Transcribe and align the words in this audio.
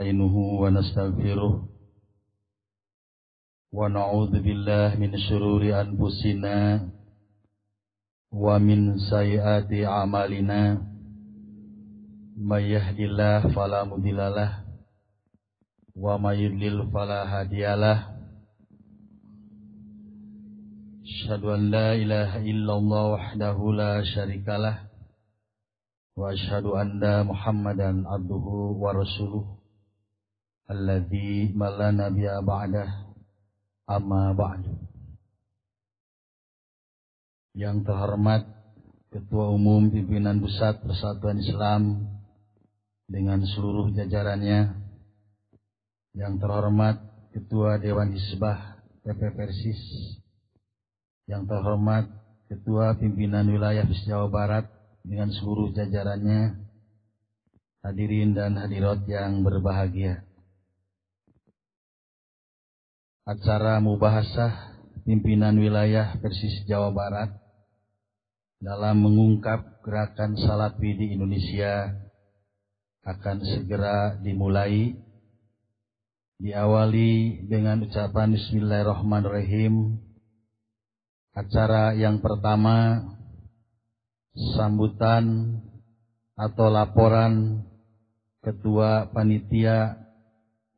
نستعينه 0.00 0.36
ونستغفره 0.62 1.68
ونعوذ 3.72 4.32
بالله 4.40 4.96
من 4.96 5.12
شرور 5.28 5.60
أنفسنا 5.80 6.88
ومن 8.32 8.80
سيئات 9.12 9.68
أعمالنا 9.72 10.60
من 12.36 12.62
يهد 12.74 12.98
الله 13.00 13.40
فلا 13.52 13.84
مضل 13.84 14.16
له 14.16 14.64
ومن 15.96 16.34
يضلل 16.34 16.90
فلا 16.90 17.20
هادي 17.32 17.64
له 17.76 17.98
أشهد 21.04 21.44
أن 21.44 21.70
لا 21.70 21.92
إله 21.94 22.30
إلا 22.50 22.72
الله 22.72 23.04
وحده 23.12 23.56
لا 23.72 23.92
شريك 24.04 24.48
له 24.48 24.76
وأشهد 26.16 26.64
أن 26.64 27.26
محمدا 27.26 28.08
عبده 28.08 28.46
ورسوله 28.82 29.59
alladzi 30.70 31.50
mala 31.50 31.90
nabiyya 31.90 32.38
ba'dah 32.46 33.10
amma 33.90 34.30
ba'du 34.30 34.70
yang 37.58 37.82
terhormat 37.82 38.46
Ketua 39.10 39.50
Umum 39.50 39.90
Pimpinan 39.90 40.38
Pusat 40.38 40.86
Persatuan 40.86 41.42
Islam 41.42 42.06
dengan 43.10 43.42
seluruh 43.42 43.90
jajarannya. 43.90 44.70
Yang 46.14 46.34
terhormat 46.38 46.96
Ketua 47.34 47.82
Dewan 47.82 48.14
Hisbah 48.14 48.78
PP 49.02 49.34
Persis. 49.34 49.82
Yang 51.26 51.50
terhormat 51.50 52.06
Ketua 52.46 52.94
Pimpinan 52.94 53.50
Wilayah 53.50 53.82
Jawa 54.06 54.30
Barat 54.30 54.70
dengan 55.02 55.34
seluruh 55.34 55.74
jajarannya. 55.74 56.54
Hadirin 57.82 58.30
dan 58.30 58.62
hadirat 58.62 59.02
yang 59.10 59.42
berbahagia 59.42 60.29
acara 63.30 63.78
mubahasah 63.78 64.82
pimpinan 65.06 65.54
wilayah 65.54 66.18
Persis 66.18 66.66
Jawa 66.66 66.90
Barat 66.90 67.30
dalam 68.58 69.06
mengungkap 69.06 69.86
gerakan 69.86 70.34
salafi 70.34 70.98
di 70.98 71.06
Indonesia 71.14 71.94
akan 73.06 73.36
segera 73.46 74.18
dimulai. 74.18 74.98
Diawali 76.40 77.44
dengan 77.52 77.84
ucapan 77.84 78.32
Bismillahirrahmanirrahim. 78.32 80.00
Acara 81.36 81.92
yang 81.92 82.24
pertama 82.24 83.04
sambutan 84.56 85.60
atau 86.40 86.72
laporan 86.72 87.60
ketua 88.40 89.12
panitia 89.12 89.99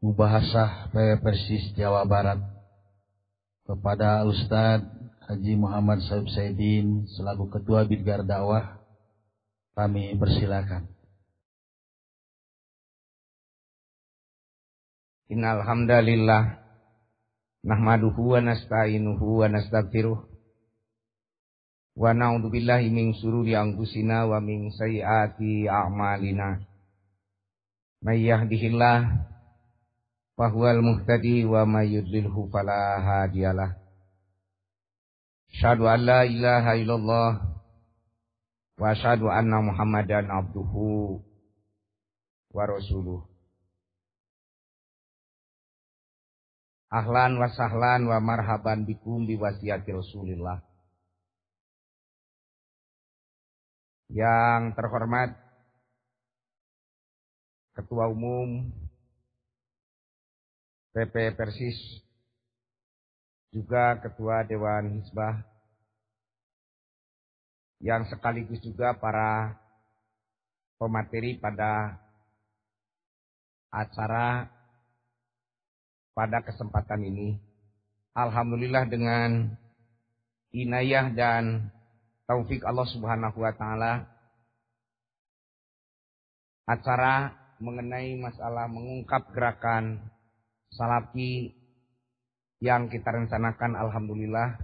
Mubahasah 0.02 0.90
Persis 1.22 1.78
Jawa 1.78 2.02
Barat 2.02 2.42
kepada 3.62 4.26
Ustadz 4.26 4.90
Haji 5.30 5.54
Muhammad 5.54 6.02
Saib 6.02 6.26
Saidin 6.26 7.06
selaku 7.06 7.46
Ketua 7.46 7.86
Bidgar 7.86 8.26
Dakwah 8.26 8.82
kami 9.78 10.10
persilakan. 10.18 10.90
Innal 15.30 15.62
hamdalillah 15.62 16.58
nahmaduhu 17.62 18.34
wa 18.34 18.42
nasta'inuhu 18.42 19.46
wa 19.46 19.46
nastaghfiruh 19.54 20.18
wa 21.94 22.10
na'udzu 22.10 22.50
billahi 22.50 22.90
min 22.90 23.14
shururi 23.14 23.54
anfusina 23.54 24.26
wa 24.26 24.42
min 24.42 24.74
sayyiati 24.74 25.70
a'malina. 25.70 26.58
May 28.02 28.26
fahuwal 30.42 30.82
muhtadi 30.82 31.46
wa 31.46 31.62
may 31.62 31.94
yudlilhu 31.94 32.50
fala 32.50 32.98
hadiyalah. 32.98 33.78
Asyhadu 35.54 35.86
an 35.86 36.02
la 36.02 36.26
ilaha 36.26 36.74
illallah 36.74 37.30
wa 38.74 38.86
asyhadu 38.90 39.30
anna 39.30 39.62
Muhammadan 39.62 40.26
abduhu 40.26 41.22
wa 42.50 42.62
rasuluh. 42.66 43.22
Ahlan 46.90 47.38
wa 47.38 47.46
sahlan 47.46 48.10
wa 48.10 48.18
marhaban 48.18 48.82
bikum 48.82 49.22
bi 49.22 49.38
wasiati 49.38 49.94
Rasulillah. 49.94 50.58
Yang 54.10 54.74
terhormat 54.74 55.38
Ketua 57.78 58.10
Umum 58.10 58.81
PP 60.92 61.32
Persis, 61.32 61.76
juga 63.48 63.96
Ketua 63.96 64.44
Dewan 64.44 65.00
Hizbah, 65.00 65.40
yang 67.80 68.04
sekaligus 68.12 68.60
juga 68.60 68.92
para 68.92 69.56
pemateri 70.76 71.40
pada 71.40 71.96
acara 73.72 74.52
pada 76.12 76.44
kesempatan 76.44 77.08
ini. 77.08 77.40
Alhamdulillah 78.12 78.84
dengan 78.84 79.48
inayah 80.52 81.08
dan 81.16 81.72
taufik 82.28 82.60
Allah 82.68 82.84
Subhanahu 82.92 83.40
wa 83.40 83.52
taala 83.56 84.04
acara 86.68 87.32
mengenai 87.56 88.14
masalah 88.20 88.68
mengungkap 88.68 89.32
gerakan 89.32 89.98
salafi 90.72 91.52
yang 92.62 92.88
kita 92.88 93.12
rencanakan 93.12 93.76
alhamdulillah 93.76 94.56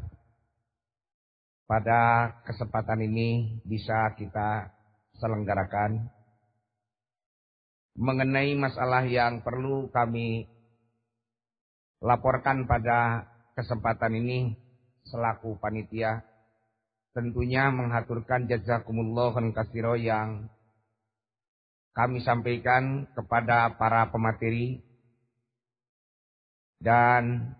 pada 1.69 2.33
kesempatan 2.49 3.05
ini 3.05 3.61
bisa 3.67 4.17
kita 4.17 4.73
selenggarakan. 5.21 6.09
Mengenai 7.99 8.55
masalah 8.55 9.05
yang 9.05 9.43
perlu 9.43 9.91
kami 9.91 10.47
laporkan 11.99 12.65
pada 12.65 13.27
kesempatan 13.59 14.15
ini 14.15 14.55
selaku 15.03 15.59
panitia 15.59 16.23
tentunya 17.11 17.75
mengaturkan 17.75 18.47
jazakumullah 18.47 19.35
kasiro 19.51 19.99
yang 19.99 20.47
kami 21.91 22.23
sampaikan 22.23 23.11
kepada 23.19 23.75
para 23.75 24.07
pemateri 24.15 24.88
dan 26.79 27.55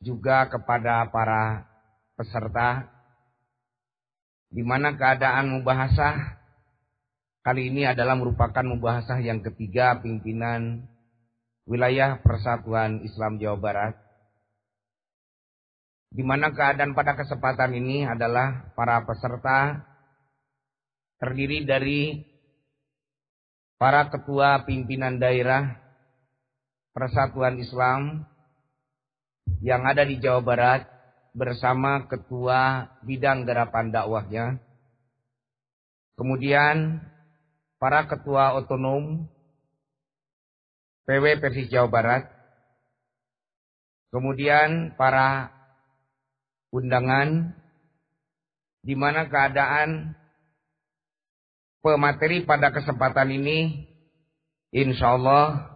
juga 0.00 0.48
kepada 0.48 1.04
para 1.12 1.68
peserta 2.16 2.88
di 4.48 4.64
mana 4.64 4.96
keadaan 4.96 5.60
mubahasah 5.60 6.40
kali 7.44 7.68
ini 7.68 7.84
adalah 7.84 8.16
merupakan 8.16 8.64
mubahasah 8.64 9.20
yang 9.20 9.44
ketiga 9.44 10.00
pimpinan 10.00 10.88
wilayah 11.68 12.18
Persatuan 12.18 13.04
Islam 13.06 13.38
Jawa 13.38 13.58
Barat. 13.60 13.94
Di 16.10 16.26
mana 16.26 16.50
keadaan 16.50 16.98
pada 16.98 17.14
kesempatan 17.14 17.70
ini 17.78 18.02
adalah 18.02 18.74
para 18.74 19.06
peserta 19.06 19.86
terdiri 21.22 21.62
dari 21.62 22.26
para 23.78 24.10
ketua 24.10 24.66
pimpinan 24.66 25.22
daerah 25.22 25.78
Persatuan 26.90 27.58
Islam 27.62 28.26
yang 29.62 29.86
ada 29.86 30.02
di 30.02 30.18
Jawa 30.18 30.42
Barat 30.42 30.82
bersama 31.30 32.10
ketua 32.10 32.90
bidang 33.06 33.46
gerakan 33.46 33.94
dakwahnya. 33.94 34.58
Kemudian 36.18 37.00
para 37.78 38.04
ketua 38.10 38.58
otonom 38.58 39.30
PW 41.06 41.24
Persis 41.38 41.70
Jawa 41.70 41.88
Barat. 41.88 42.24
Kemudian 44.10 44.98
para 44.98 45.54
undangan 46.74 47.54
di 48.82 48.98
mana 48.98 49.30
keadaan 49.30 50.18
pemateri 51.78 52.42
pada 52.42 52.74
kesempatan 52.74 53.30
ini 53.30 53.86
insya 54.74 55.14
Allah 55.14 55.69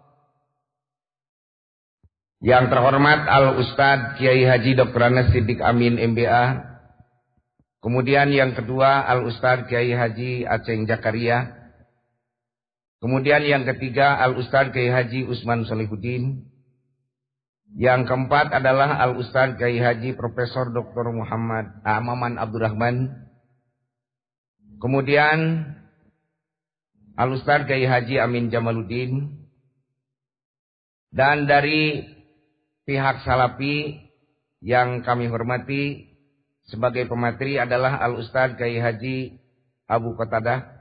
yang 2.44 2.68
terhormat 2.68 3.24
Al 3.24 3.56
Ustadz 3.56 4.20
Kiai 4.20 4.44
Haji 4.44 4.76
Dr. 4.76 5.00
Anas 5.00 5.32
Siddiq 5.32 5.64
Amin 5.64 5.96
MBA. 5.96 6.60
Kemudian 7.80 8.28
yang 8.28 8.52
kedua 8.52 9.00
Al 9.00 9.24
Ustadz 9.24 9.64
Kiai 9.72 9.96
Haji 9.96 10.44
Aceh 10.44 10.76
Jakaria. 10.84 11.56
Kemudian 13.00 13.48
yang 13.48 13.64
ketiga 13.64 14.20
Al 14.20 14.36
Ustadz 14.36 14.76
Kiai 14.76 14.92
Haji 14.92 15.24
Usman 15.24 15.64
Solihuddin. 15.64 16.44
Yang 17.80 18.12
keempat 18.12 18.52
adalah 18.52 19.00
Al 19.00 19.16
Ustadz 19.16 19.56
Kiai 19.56 19.80
Haji 19.80 20.12
Profesor 20.12 20.68
Dr. 20.68 21.16
Muhammad 21.16 21.80
Amaman 21.80 22.36
Abdurrahman. 22.36 23.24
Kemudian 24.84 25.64
Al-Ustaz 27.16 27.64
Kiai 27.64 27.88
Haji 27.88 28.20
Amin 28.20 28.52
Jamaluddin 28.52 29.32
dan 31.14 31.46
dari 31.46 32.13
pihak 32.84 33.24
Salafi 33.24 33.96
yang 34.60 35.04
kami 35.04 35.28
hormati 35.28 36.08
sebagai 36.68 37.08
pemateri 37.08 37.60
adalah 37.60 38.00
Al-Ustaz 38.00 38.56
Kiai 38.56 38.80
Haji 38.80 39.40
Abu 39.88 40.16
Qatadah. 40.16 40.72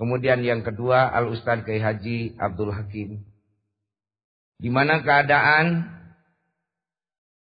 Kemudian 0.00 0.40
yang 0.40 0.64
kedua 0.64 1.12
Al-Ustaz 1.12 1.64
Kiai 1.64 1.80
Haji 1.80 2.36
Abdul 2.40 2.72
Hakim. 2.72 3.24
Di 4.60 4.68
mana 4.68 5.00
keadaan 5.00 5.88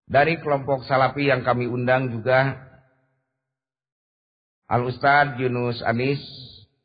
dari 0.07 0.39
kelompok 0.43 0.87
Salafi 0.87 1.31
yang 1.31 1.43
kami 1.47 1.67
undang 1.67 2.11
juga 2.11 2.71
Al-Ustaz 4.71 5.39
Yunus 5.43 5.83
Anis, 5.83 6.23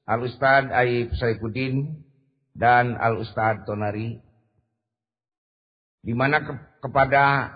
Al-Ustaz 0.09 0.69
Aib 0.73 1.13
Saifuddin, 1.17 2.01
dan 2.57 2.97
Al-Ustaz 2.97 3.65
Tonari 3.69 4.25
di 6.05 6.13
mana 6.13 6.45
kepada 6.85 7.49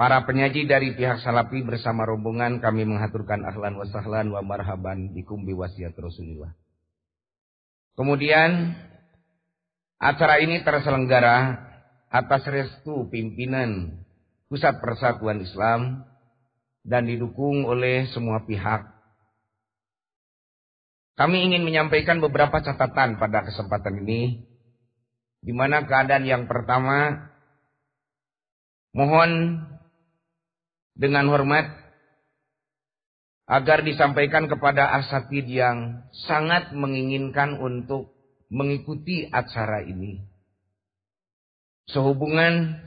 para 0.00 0.24
penyaji 0.24 0.64
dari 0.64 0.96
pihak 0.96 1.20
Salafi 1.20 1.60
bersama 1.60 2.08
rombongan 2.08 2.64
kami 2.64 2.88
mengaturkan 2.88 3.44
ahlan 3.44 3.76
wa 3.76 3.84
sahlan 3.92 4.32
wa 4.32 4.40
marhaban 4.40 5.12
bikum 5.12 5.44
wasiat 5.44 5.92
Rasulullah. 6.00 6.56
Kemudian 7.96 8.72
acara 10.00 10.40
ini 10.40 10.64
terselenggara 10.64 11.60
atas 12.08 12.48
restu 12.48 13.12
pimpinan 13.12 14.00
Pusat 14.46 14.78
Persatuan 14.78 15.42
Islam 15.42 16.06
dan 16.86 17.04
didukung 17.10 17.66
oleh 17.66 18.06
semua 18.14 18.46
pihak. 18.46 18.94
Kami 21.16 21.50
ingin 21.50 21.66
menyampaikan 21.66 22.22
beberapa 22.22 22.62
catatan 22.62 23.18
pada 23.18 23.42
kesempatan 23.42 24.06
ini 24.06 24.44
di 25.42 25.50
mana 25.50 25.82
keadaan 25.82 26.28
yang 26.28 26.44
pertama 26.46 27.26
mohon 28.96 29.60
dengan 30.96 31.28
hormat 31.28 31.68
agar 33.46 33.84
disampaikan 33.84 34.48
kepada 34.48 34.96
asatid 35.04 35.46
yang 35.46 36.08
sangat 36.26 36.72
menginginkan 36.72 37.60
untuk 37.60 38.16
mengikuti 38.48 39.28
acara 39.28 39.84
ini. 39.84 40.24
Sehubungan 41.86 42.82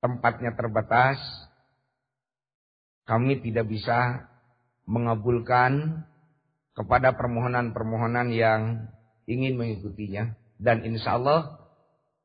tempatnya 0.00 0.56
terbatas, 0.56 1.20
kami 3.04 3.44
tidak 3.44 3.68
bisa 3.68 4.24
mengabulkan 4.88 6.06
kepada 6.72 7.12
permohonan-permohonan 7.18 8.32
yang 8.32 8.88
ingin 9.28 9.60
mengikutinya. 9.60 10.32
Dan 10.56 10.80
insya 10.88 11.20
Allah 11.20 11.59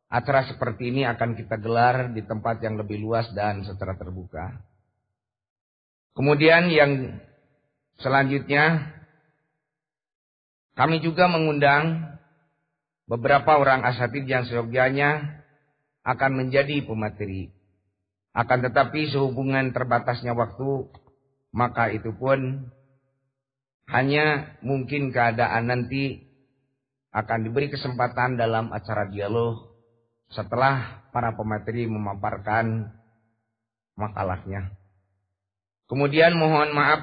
acara 0.10 0.46
seperti 0.46 0.94
ini 0.94 1.02
akan 1.04 1.34
kita 1.34 1.58
gelar 1.58 2.14
di 2.14 2.22
tempat 2.22 2.62
yang 2.62 2.78
lebih 2.78 3.02
luas 3.02 3.26
dan 3.34 3.66
secara 3.66 3.98
terbuka. 3.98 4.62
Kemudian 6.16 6.72
yang 6.72 7.20
selanjutnya 8.00 8.96
kami 10.76 11.04
juga 11.04 11.28
mengundang 11.28 12.16
beberapa 13.10 13.58
orang 13.60 13.84
asatid 13.84 14.28
yang 14.28 14.48
seyogianya 14.48 15.42
akan 16.06 16.32
menjadi 16.46 16.86
pemateri. 16.86 17.50
Akan 18.36 18.62
tetapi 18.62 19.10
sehubungan 19.10 19.72
terbatasnya 19.72 20.36
waktu, 20.36 20.92
maka 21.56 21.88
itu 21.96 22.12
pun 22.12 22.68
hanya 23.88 24.58
mungkin 24.60 25.16
keadaan 25.16 25.72
nanti 25.72 26.28
akan 27.16 27.48
diberi 27.48 27.72
kesempatan 27.72 28.36
dalam 28.36 28.76
acara 28.76 29.08
dialog 29.08 29.65
setelah 30.36 31.08
para 31.16 31.32
pemateri 31.34 31.88
memaparkan 31.88 32.92
makalahnya. 33.96 34.76
Kemudian 35.88 36.36
mohon 36.36 36.76
maaf 36.76 37.02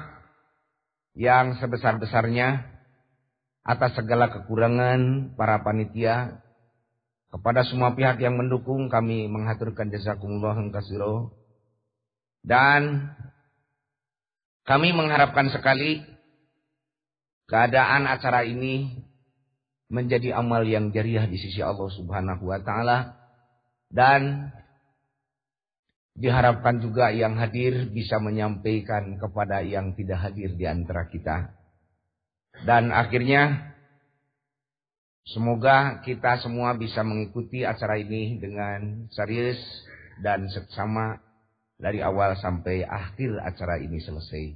yang 1.17 1.57
sebesar-besarnya 1.57 2.61
atas 3.65 3.97
segala 3.97 4.29
kekurangan 4.29 5.33
para 5.33 5.65
panitia. 5.65 6.39
Kepada 7.33 7.65
semua 7.65 7.97
pihak 7.97 8.21
yang 8.21 8.37
mendukung 8.37 8.93
kami 8.93 9.25
mengaturkan 9.25 9.89
jazakumullah 9.89 10.53
kasiro. 10.69 11.33
Dan 12.45 13.09
kami 14.69 14.93
mengharapkan 14.93 15.49
sekali 15.49 16.05
keadaan 17.49 18.05
acara 18.05 18.45
ini 18.45 19.01
menjadi 19.89 20.37
amal 20.37 20.61
yang 20.61 20.93
jariah 20.93 21.25
di 21.25 21.41
sisi 21.41 21.65
Allah 21.65 21.89
Subhanahu 21.89 22.53
wa 22.53 22.59
taala 22.61 23.22
dan 23.93 24.49
diharapkan 26.17 26.81
juga 26.81 27.13
yang 27.13 27.37
hadir 27.37 27.89
bisa 27.93 28.17
menyampaikan 28.17 29.17
kepada 29.21 29.61
yang 29.61 29.93
tidak 29.93 30.29
hadir 30.29 30.53
di 30.57 30.65
antara 30.65 31.05
kita. 31.09 31.53
Dan 32.65 32.89
akhirnya 32.93 33.73
semoga 35.25 36.01
kita 36.05 36.41
semua 36.41 36.73
bisa 36.77 37.01
mengikuti 37.05 37.65
acara 37.65 37.97
ini 37.97 38.37
dengan 38.41 39.09
serius 39.13 39.57
dan 40.21 40.45
seksama 40.49 41.17
dari 41.77 42.01
awal 42.01 42.37
sampai 42.37 42.85
akhir 42.85 43.41
acara 43.41 43.81
ini 43.81 43.97
selesai. 43.97 44.53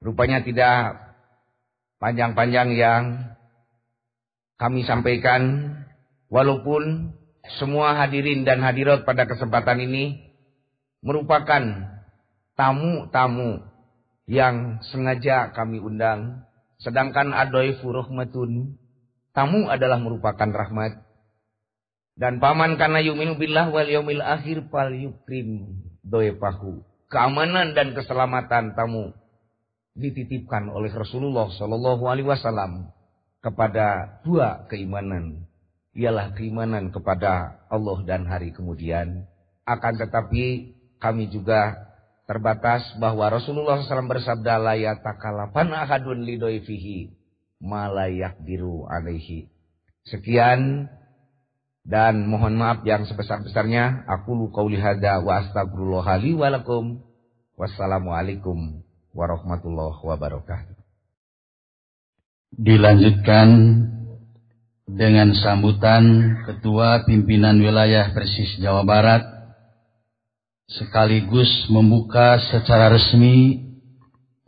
Rupanya 0.00 0.40
tidak 0.40 0.98
panjang-panjang 2.00 2.68
yang 2.74 3.02
kami 4.56 4.82
sampaikan 4.88 5.72
walaupun 6.32 7.12
semua 7.58 7.98
hadirin 7.98 8.46
dan 8.46 8.62
hadirat 8.62 9.02
pada 9.02 9.26
kesempatan 9.26 9.82
ini 9.82 10.34
merupakan 11.02 11.62
tamu-tamu 12.54 13.66
yang 14.30 14.78
sengaja 14.92 15.50
kami 15.50 15.82
undang. 15.82 16.46
Sedangkan 16.82 17.30
adoi 17.30 17.78
furuhmatun 17.78 18.78
tamu 19.34 19.70
adalah 19.70 19.98
merupakan 19.98 20.50
rahmat. 20.50 21.02
Dan 22.18 22.38
paman 22.38 22.76
karena 22.76 23.00
yuminu 23.00 23.38
billah 23.38 23.72
wal 23.72 23.88
yaumil 23.88 24.20
akhir 24.20 24.68
fal 24.68 24.92
yukrim 24.92 25.80
doepahu 26.04 26.84
keamanan 27.12 27.76
dan 27.76 27.92
keselamatan 27.92 28.72
tamu 28.72 29.12
dititipkan 29.92 30.72
oleh 30.72 30.88
Rasulullah 30.88 31.52
Shallallahu 31.52 32.08
alaihi 32.08 32.24
wasallam 32.24 32.88
kepada 33.44 34.18
dua 34.24 34.64
keimanan. 34.72 35.44
Ialah 35.92 36.32
keimanan 36.32 36.88
kepada 36.88 37.64
Allah 37.68 37.98
dan 38.08 38.24
hari 38.24 38.52
kemudian. 38.52 39.28
Akan 39.68 40.00
tetapi 40.00 40.72
kami 40.96 41.28
juga 41.28 41.76
terbatas 42.24 42.82
bahwa 42.96 43.28
Rasulullah 43.28 43.76
SAW 43.84 44.08
bersabda 44.08 44.56
layak 44.56 45.04
takalapan 45.04 45.68
ahadun 45.76 46.24
lidoifihi 46.24 47.12
malayak 47.60 48.40
biru 48.40 48.88
alaihi. 48.88 49.52
Sekian 50.08 50.88
dan 51.84 52.24
mohon 52.24 52.56
maaf 52.56 52.80
yang 52.88 53.04
sebesar-besarnya. 53.04 54.08
Aku 54.08 54.32
lu 54.32 54.48
lihada 54.72 55.20
wa 55.20 55.44
astagfirullah 55.44 56.08
li 56.24 56.32
walakum. 56.32 57.04
Wassalamualaikum 57.52 58.80
warahmatullahi 59.12 60.00
wabarakatuh 60.00 60.82
dilanjutkan 62.58 63.48
dengan 64.86 65.30
sambutan 65.38 66.34
Ketua 66.46 67.06
Pimpinan 67.06 67.62
Wilayah 67.62 68.10
Persis 68.10 68.58
Jawa 68.58 68.82
Barat 68.82 69.22
sekaligus 70.72 71.68
membuka 71.68 72.40
secara 72.48 72.88
resmi 72.88 73.60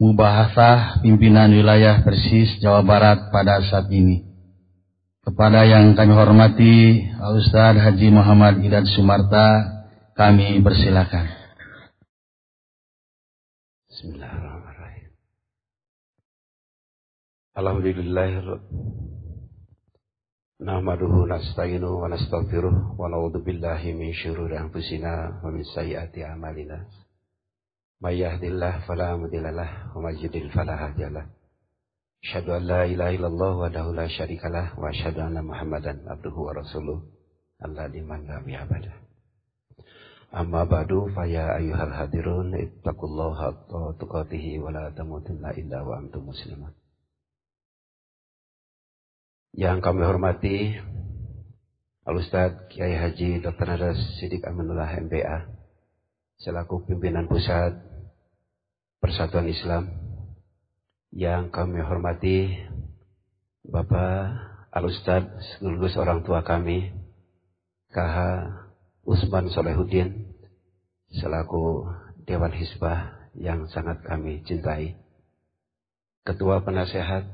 mubahasah 0.00 1.04
pimpinan 1.04 1.52
wilayah 1.52 2.02
Persis 2.02 2.58
Jawa 2.58 2.82
Barat 2.82 3.30
pada 3.30 3.60
saat 3.62 3.88
ini. 3.92 4.24
Kepada 5.24 5.64
yang 5.64 5.96
kami 5.96 6.12
hormati 6.12 7.00
Ustaz 7.16 7.80
Haji 7.80 8.12
Muhammad 8.12 8.60
Idad 8.60 8.84
Sumarta, 8.92 9.64
kami 10.12 10.60
bersilakan. 10.60 11.32
Bismillahirrahmanirrahim. 13.88 15.08
Alhamdulillah 17.56 18.28
Nastaghfiruh 20.64 22.96
wa 22.96 23.04
na'udzu 23.12 23.44
billahi 23.44 23.92
min 23.92 24.16
syururi 24.16 24.56
anfusina 24.56 25.44
wa 25.44 25.52
min 25.52 25.60
sayyiati 25.60 26.24
a'malina. 26.24 26.88
May 28.00 28.24
yahdihillahu 28.24 28.88
fala 28.88 29.12
mudhillalah 29.20 29.92
wa 29.92 30.00
may 30.00 30.16
yudlil 30.16 30.48
fala 30.56 30.80
hadiyalah. 30.80 31.28
Asyhadu 32.24 32.56
an 32.56 32.64
la 32.64 32.88
ilaha 32.88 33.12
illallah 33.12 33.52
wahdahu 33.60 33.92
la 33.92 34.08
syarikalah 34.08 34.72
wa 34.80 34.88
asyhadu 34.88 35.20
anna 35.20 35.44
Muhammadan 35.44 36.00
abduhu 36.08 36.48
wa 36.48 36.56
rasuluh 36.56 37.12
alladzi 37.60 38.00
man 38.00 38.24
la 38.24 38.40
ya'budu. 38.40 38.88
Amma 40.32 40.64
ba'du 40.64 41.12
fa 41.12 41.28
ya 41.28 41.60
ayyuhal 41.60 41.92
hadirun 41.92 42.56
ittaqullaha 42.56 43.52
haqqa 43.52 44.00
tuqatih 44.00 44.64
wa 44.64 44.72
la 44.72 44.88
tamutunna 44.96 45.52
illa 45.60 45.84
wa 45.84 46.00
antum 46.00 46.32
muslimun. 46.32 46.72
Yang 49.54 49.86
kami 49.86 50.02
hormati 50.02 50.74
Al 52.02 52.18
Ustaz 52.18 52.66
Kiai 52.74 52.98
Haji 52.98 53.38
Dr. 53.38 53.66
Nadas 53.70 54.02
Sidik 54.18 54.42
Aminullah 54.42 54.90
MBA 54.98 55.46
selaku 56.42 56.82
pimpinan 56.82 57.30
pusat 57.30 57.78
Persatuan 58.98 59.46
Islam 59.46 59.94
yang 61.14 61.54
kami 61.54 61.78
hormati 61.86 62.50
Bapak 63.62 64.34
Al 64.74 64.90
Ustaz 64.90 65.22
sekaligus 65.54 65.94
orang 66.02 66.26
tua 66.26 66.42
kami 66.42 66.90
KH 67.94 68.18
Usman 69.06 69.54
Solehuddin 69.54 70.34
selaku 71.14 71.86
Dewan 72.26 72.50
Hisbah 72.50 73.30
yang 73.38 73.70
sangat 73.70 74.02
kami 74.02 74.42
cintai 74.42 74.98
Ketua 76.26 76.66
Penasehat 76.66 77.30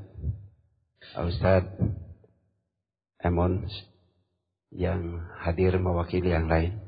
Al 1.17 1.25
Ustaz 1.25 1.65
Emon 3.21 3.69
yang 4.73 5.21
hadir 5.41 5.77
mewakili 5.77 6.33
yang 6.33 6.49
lain, 6.49 6.79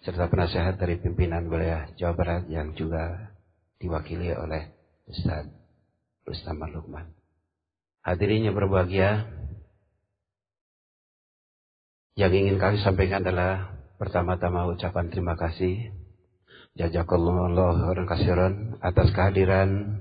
serta 0.00 0.32
penasehat 0.32 0.80
dari 0.80 0.96
pimpinan 0.96 1.50
wilayah 1.52 1.92
Jawa 2.00 2.16
Barat 2.16 2.44
yang 2.48 2.72
juga 2.72 3.34
diwakili 3.76 4.32
oleh 4.32 4.72
Ustaz 5.04 5.48
Rustam 6.24 6.64
Lukman. 6.70 7.12
Hadirin 8.00 8.48
yang 8.48 8.56
berbahagia, 8.56 9.28
yang 12.16 12.32
ingin 12.32 12.56
kami 12.56 12.80
sampaikan 12.80 13.20
adalah 13.24 13.80
pertama-tama 14.00 14.68
ucapan 14.72 15.12
terima 15.12 15.36
kasih 15.36 15.92
Jazakallah 16.76 17.50
orang 17.88 18.06
kasiran 18.06 18.76
atas 18.78 19.10
kehadiran 19.10 20.00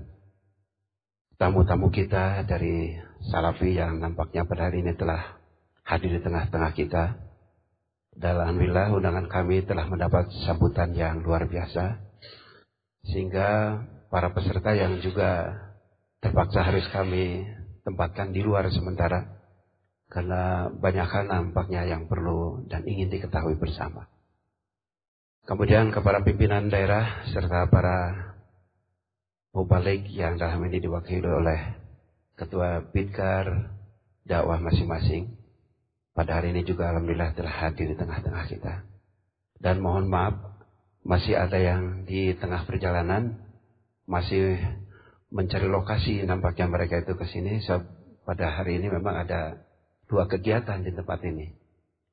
tamu-tamu 1.40 1.90
kita 1.90 2.46
dari 2.46 2.94
Salafi 3.32 3.76
yang 3.76 4.00
nampaknya 4.00 4.48
pada 4.48 4.70
hari 4.70 4.84
ini 4.86 4.96
telah 4.96 5.39
hadir 5.90 6.14
di 6.14 6.22
tengah-tengah 6.22 6.72
kita. 6.78 7.18
Dan 8.14 8.38
Alhamdulillah 8.38 8.94
undangan 8.94 9.26
kami 9.26 9.66
telah 9.66 9.90
mendapat 9.90 10.30
sambutan 10.46 10.94
yang 10.94 11.26
luar 11.26 11.50
biasa. 11.50 11.98
Sehingga 13.10 13.82
para 14.14 14.30
peserta 14.30 14.78
yang 14.78 15.02
juga 15.02 15.58
terpaksa 16.22 16.62
harus 16.62 16.86
kami 16.94 17.50
tempatkan 17.82 18.30
di 18.30 18.46
luar 18.46 18.70
sementara. 18.70 19.42
Karena 20.10 20.70
banyak 20.70 21.08
hal 21.10 21.26
nampaknya 21.26 21.86
yang 21.90 22.06
perlu 22.06 22.66
dan 22.70 22.86
ingin 22.86 23.10
diketahui 23.10 23.58
bersama. 23.58 24.10
Kemudian 25.46 25.90
kepada 25.90 26.22
pimpinan 26.22 26.70
daerah 26.70 27.26
serta 27.34 27.66
para 27.74 28.30
mubalik 29.54 30.06
yang 30.14 30.38
dalam 30.38 30.62
ini 30.70 30.78
diwakili 30.78 31.26
oleh 31.26 31.62
Ketua 32.38 32.86
Bidkar 32.94 33.74
dakwah 34.26 34.62
masing-masing 34.62 35.39
pada 36.20 36.36
hari 36.36 36.52
ini 36.52 36.68
juga 36.68 36.92
Alhamdulillah 36.92 37.32
telah 37.32 37.56
hadir 37.64 37.88
di 37.88 37.96
tengah-tengah 37.96 38.44
kita. 38.52 38.84
Dan 39.56 39.80
mohon 39.80 40.12
maaf, 40.12 40.36
masih 41.08 41.40
ada 41.40 41.56
yang 41.56 42.04
di 42.04 42.36
tengah 42.36 42.68
perjalanan, 42.68 43.40
masih 44.04 44.60
mencari 45.32 45.72
lokasi 45.72 46.28
nampaknya 46.28 46.68
mereka 46.68 47.00
itu 47.00 47.16
ke 47.16 47.24
sini. 47.24 47.64
So, 47.64 47.88
pada 48.28 48.52
hari 48.52 48.84
ini 48.84 48.92
memang 48.92 49.16
ada 49.16 49.64
dua 50.12 50.28
kegiatan 50.28 50.84
di 50.84 50.92
tempat 50.92 51.24
ini. 51.24 51.56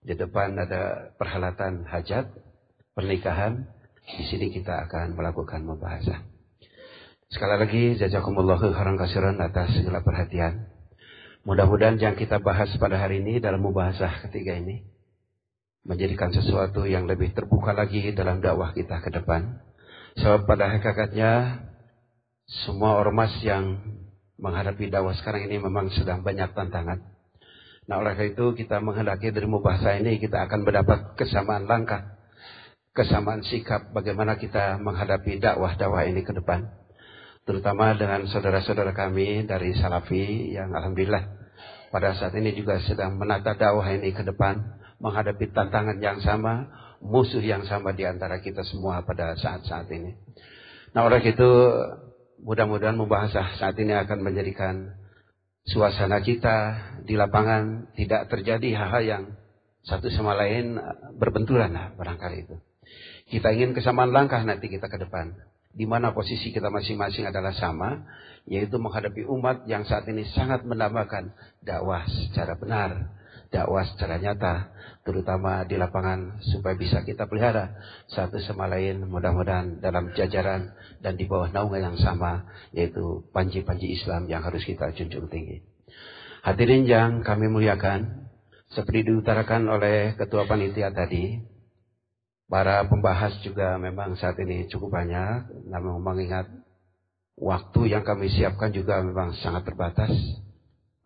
Di 0.06 0.14
depan 0.14 0.54
ada 0.54 1.10
perhelatan 1.18 1.90
hajat, 1.90 2.30
pernikahan. 2.94 3.66
Di 4.06 4.22
sini 4.30 4.54
kita 4.54 4.86
akan 4.86 5.18
melakukan 5.18 5.66
membahasa. 5.66 6.22
Sekali 7.26 7.58
lagi, 7.58 7.84
jazakumullahu 7.98 8.70
khairan 8.70 8.94
kasiran 8.94 9.42
atas 9.42 9.74
segala 9.74 10.06
perhatian. 10.06 10.75
Mudah-mudahan 11.46 11.94
yang 12.02 12.18
kita 12.18 12.42
bahas 12.42 12.74
pada 12.74 12.98
hari 12.98 13.22
ini 13.22 13.38
dalam 13.38 13.62
mubahasah 13.62 14.26
ketiga 14.26 14.58
ini 14.58 14.82
menjadikan 15.86 16.34
sesuatu 16.34 16.82
yang 16.90 17.06
lebih 17.06 17.30
terbuka 17.38 17.70
lagi 17.70 18.02
dalam 18.10 18.42
dakwah 18.42 18.74
kita 18.74 18.98
ke 18.98 19.14
depan. 19.14 19.62
Sebab 20.18 20.42
pada 20.42 20.74
hakikatnya 20.74 21.62
semua 22.66 22.98
ormas 22.98 23.30
yang 23.46 23.78
menghadapi 24.42 24.90
dakwah 24.90 25.14
sekarang 25.14 25.46
ini 25.46 25.62
memang 25.62 25.86
sedang 25.94 26.26
banyak 26.26 26.50
tantangan. 26.50 27.14
Nah 27.86 27.94
oleh 28.02 28.18
karena 28.18 28.34
itu 28.34 28.58
kita 28.58 28.82
menghendaki 28.82 29.30
dari 29.30 29.46
mubahasa 29.46 30.02
ini 30.02 30.18
kita 30.18 30.50
akan 30.50 30.66
mendapat 30.66 31.14
kesamaan 31.14 31.70
langkah, 31.70 32.18
kesamaan 32.90 33.46
sikap 33.46 33.94
bagaimana 33.94 34.34
kita 34.34 34.82
menghadapi 34.82 35.38
dakwah-dakwah 35.38 36.10
ini 36.10 36.26
ke 36.26 36.34
depan 36.34 36.85
terutama 37.46 37.94
dengan 37.94 38.26
saudara-saudara 38.26 38.90
kami 38.90 39.46
dari 39.46 39.70
Salafi 39.78 40.50
yang 40.50 40.74
alhamdulillah 40.74 41.46
pada 41.94 42.18
saat 42.18 42.34
ini 42.34 42.52
juga 42.58 42.82
sedang 42.82 43.14
menata 43.14 43.54
dakwah 43.54 43.86
ini 43.88 44.10
ke 44.10 44.26
depan 44.26 44.76
menghadapi 44.98 45.54
tantangan 45.54 46.02
yang 46.02 46.18
sama, 46.24 46.68
musuh 46.98 47.40
yang 47.40 47.62
sama 47.68 47.94
di 47.94 48.02
antara 48.02 48.42
kita 48.42 48.64
semua 48.66 49.04
pada 49.06 49.36
saat-saat 49.38 49.86
ini. 49.92 50.16
Nah, 50.96 51.06
oleh 51.06 51.20
itu 51.22 51.50
mudah-mudahan 52.42 52.96
membahas 52.96 53.32
saat 53.60 53.76
ini 53.76 53.92
akan 53.92 54.18
menjadikan 54.24 54.96
suasana 55.68 56.20
kita 56.24 56.56
di 57.04 57.14
lapangan 57.14 57.92
tidak 57.94 58.32
terjadi 58.32 58.68
hal-hal 58.76 59.02
yang 59.04 59.24
satu 59.86 60.10
sama 60.10 60.34
lain 60.34 60.80
berbenturan 61.20 61.70
lah 61.70 61.94
barangkali 61.94 62.48
itu. 62.48 62.56
Kita 63.30 63.54
ingin 63.54 63.74
kesamaan 63.74 64.10
langkah 64.10 64.42
nanti 64.42 64.66
kita 64.70 64.90
ke 64.90 64.98
depan 64.98 65.34
di 65.76 65.84
mana 65.84 66.16
posisi 66.16 66.48
kita 66.56 66.72
masing-masing 66.72 67.28
adalah 67.28 67.52
sama, 67.52 68.08
yaitu 68.48 68.80
menghadapi 68.80 69.28
umat 69.28 69.68
yang 69.68 69.84
saat 69.84 70.08
ini 70.08 70.24
sangat 70.32 70.64
menambahkan 70.64 71.36
dakwah 71.60 72.08
secara 72.08 72.56
benar, 72.56 73.12
dakwah 73.52 73.84
secara 73.84 74.16
nyata, 74.16 74.72
terutama 75.04 75.68
di 75.68 75.76
lapangan 75.76 76.40
supaya 76.48 76.74
bisa 76.74 77.04
kita 77.04 77.28
pelihara 77.28 77.76
satu 78.08 78.40
sama 78.40 78.66
lain 78.72 79.04
mudah-mudahan 79.04 79.78
dalam 79.84 80.16
jajaran 80.16 80.72
dan 81.04 81.14
di 81.20 81.28
bawah 81.28 81.52
naungan 81.52 81.92
yang 81.92 81.98
sama, 82.00 82.48
yaitu 82.72 83.28
panji-panji 83.36 84.00
Islam 84.00 84.26
yang 84.32 84.40
harus 84.40 84.64
kita 84.64 84.96
junjung 84.96 85.28
tinggi. 85.28 85.60
Hadirin 86.40 86.88
yang 86.88 87.20
kami 87.20 87.52
muliakan, 87.52 88.30
seperti 88.72 89.12
diutarakan 89.12 89.68
oleh 89.68 90.16
Ketua 90.16 90.48
Panitia 90.48 90.88
tadi, 90.94 91.55
Para 92.46 92.86
pembahas 92.86 93.42
juga 93.42 93.74
memang 93.74 94.14
saat 94.14 94.38
ini 94.38 94.70
cukup 94.70 94.94
banyak, 94.94 95.66
namun 95.66 95.98
mengingat 95.98 96.46
waktu 97.34 97.90
yang 97.90 98.06
kami 98.06 98.30
siapkan 98.30 98.70
juga 98.70 99.02
memang 99.02 99.34
sangat 99.42 99.66
terbatas. 99.66 100.14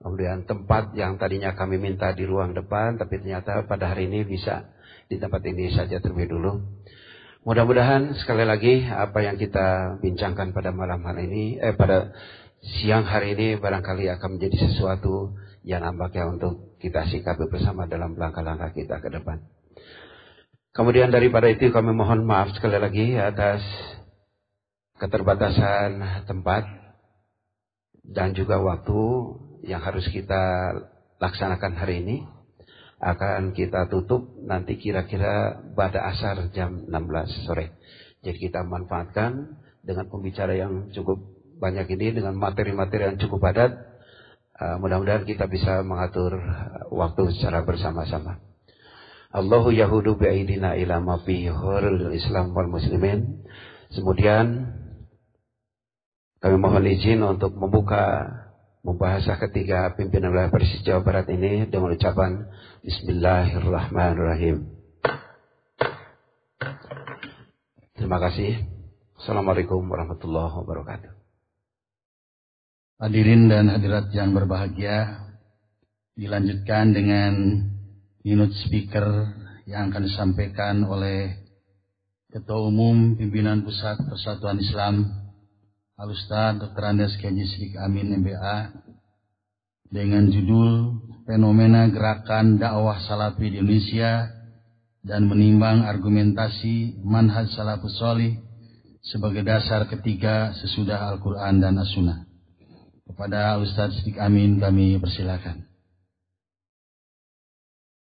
Kemudian 0.01 0.45
tempat 0.45 0.93
yang 0.93 1.17
tadinya 1.17 1.57
kami 1.57 1.81
minta 1.81 2.13
di 2.13 2.29
ruang 2.29 2.53
depan, 2.53 3.01
tapi 3.01 3.25
ternyata 3.25 3.65
pada 3.65 3.93
hari 3.93 4.13
ini 4.13 4.29
bisa 4.29 4.69
di 5.09 5.17
tempat 5.17 5.41
ini 5.49 5.73
saja 5.73 5.97
terlebih 6.01 6.29
dulu. 6.29 6.61
Mudah-mudahan 7.49 8.21
sekali 8.21 8.45
lagi 8.45 8.85
apa 8.85 9.25
yang 9.25 9.41
kita 9.41 9.97
bincangkan 10.05 10.53
pada 10.53 10.77
malam 10.77 11.01
hari 11.09 11.25
ini, 11.25 11.45
eh 11.57 11.73
pada 11.73 12.13
siang 12.61 13.09
hari 13.09 13.33
ini 13.33 13.57
barangkali 13.57 14.13
akan 14.13 14.37
menjadi 14.37 14.69
sesuatu 14.69 15.41
yang 15.65 15.81
nampaknya 15.89 16.29
untuk 16.37 16.77
kita 16.85 17.09
sikapi 17.09 17.49
bersama 17.49 17.89
dalam 17.89 18.13
langkah-langkah 18.13 18.77
kita 18.77 19.01
ke 19.01 19.09
depan. 19.09 19.41
Kemudian 20.71 21.11
daripada 21.11 21.50
itu 21.50 21.75
kami 21.75 21.91
mohon 21.91 22.23
maaf 22.23 22.55
sekali 22.55 22.79
lagi 22.79 23.19
atas 23.19 23.59
keterbatasan 25.03 26.23
tempat 26.31 26.62
dan 28.07 28.39
juga 28.39 28.62
waktu 28.62 29.00
yang 29.67 29.83
harus 29.83 30.07
kita 30.15 30.75
laksanakan 31.19 31.75
hari 31.75 32.07
ini. 32.07 32.17
Akan 33.00 33.57
kita 33.57 33.89
tutup 33.89 34.29
nanti 34.45 34.77
kira-kira 34.77 35.57
pada 35.73 36.05
asar 36.12 36.53
jam 36.53 36.85
16 36.85 37.49
sore. 37.49 37.81
Jadi 38.21 38.37
kita 38.37 38.61
manfaatkan 38.61 39.57
dengan 39.81 40.05
pembicara 40.12 40.53
yang 40.53 40.93
cukup 40.93 41.17
banyak 41.57 41.89
ini 41.97 42.21
dengan 42.21 42.37
materi-materi 42.37 43.09
yang 43.09 43.17
cukup 43.17 43.41
padat. 43.41 43.73
Uh, 44.53 44.77
mudah-mudahan 44.85 45.25
kita 45.25 45.49
bisa 45.49 45.81
mengatur 45.81 46.37
waktu 46.93 47.33
secara 47.41 47.65
bersama-sama. 47.65 48.50
Allahu 49.31 49.71
yahudu 49.71 50.19
bi'aidina 50.19 50.75
ila 50.75 50.99
ma 50.99 51.23
Islam 51.23 52.51
wal 52.51 52.67
muslimin. 52.67 53.47
Kemudian 53.95 54.75
kami 56.43 56.57
mohon 56.59 56.83
izin 56.91 57.23
untuk 57.23 57.55
membuka 57.55 58.27
membahasa 58.83 59.39
ketiga 59.39 59.95
pimpinan 59.95 60.35
wilayah 60.35 60.51
Persis 60.51 60.83
Jawa 60.83 61.07
Barat 61.07 61.31
ini 61.31 61.71
dengan 61.71 61.95
ucapan 61.95 62.51
Bismillahirrahmanirrahim. 62.83 64.67
Terima 67.95 68.19
kasih. 68.19 68.67
Assalamualaikum 69.21 69.85
warahmatullahi 69.85 70.59
wabarakatuh. 70.59 71.13
Hadirin 72.99 73.47
dan 73.47 73.69
hadirat 73.71 74.11
yang 74.11 74.33
berbahagia, 74.35 75.29
dilanjutkan 76.17 76.97
dengan 76.97 77.33
minute 78.21 78.53
speaker 78.69 79.33
yang 79.65 79.89
akan 79.89 80.05
disampaikan 80.05 80.85
oleh 80.85 81.41
Ketua 82.29 82.69
Umum 82.69 83.17
Pimpinan 83.17 83.65
Pusat 83.65 84.07
Persatuan 84.12 84.61
Islam 84.61 85.09
Al-Ustaz 85.97 86.61
Dr. 86.61 86.85
Andes 86.85 87.17
Kiai 87.17 87.33
Sidik 87.33 87.81
Amin 87.81 88.12
MBA 88.21 88.77
dengan 89.89 90.29
judul 90.29 91.00
Fenomena 91.25 91.89
Gerakan 91.89 92.61
Dakwah 92.61 93.00
Salafi 93.09 93.57
di 93.57 93.57
Indonesia 93.59 94.29
dan 95.00 95.25
menimbang 95.25 95.89
argumentasi 95.89 97.00
manhaj 97.00 97.49
salafus 97.57 97.97
solih 97.97 98.37
sebagai 99.00 99.41
dasar 99.41 99.89
ketiga 99.89 100.53
sesudah 100.61 101.09
Al-Quran 101.09 101.65
dan 101.65 101.81
As-Sunnah. 101.81 102.29
Kepada 103.09 103.57
Ustaz 103.65 103.97
Sidik 103.97 104.21
Amin 104.21 104.61
kami 104.61 105.00
persilakan. 105.00 105.70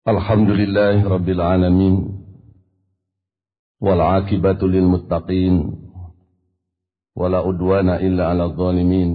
الحمد 0.09 0.49
لله 0.49 1.09
رب 1.09 1.29
العالمين 1.29 1.95
والعاقبة 3.81 4.67
للمتقين 4.67 5.55
ولا 7.15 7.49
أدوان 7.49 7.89
إلا 7.89 8.27
على 8.27 8.43
الظالمين. 8.43 9.09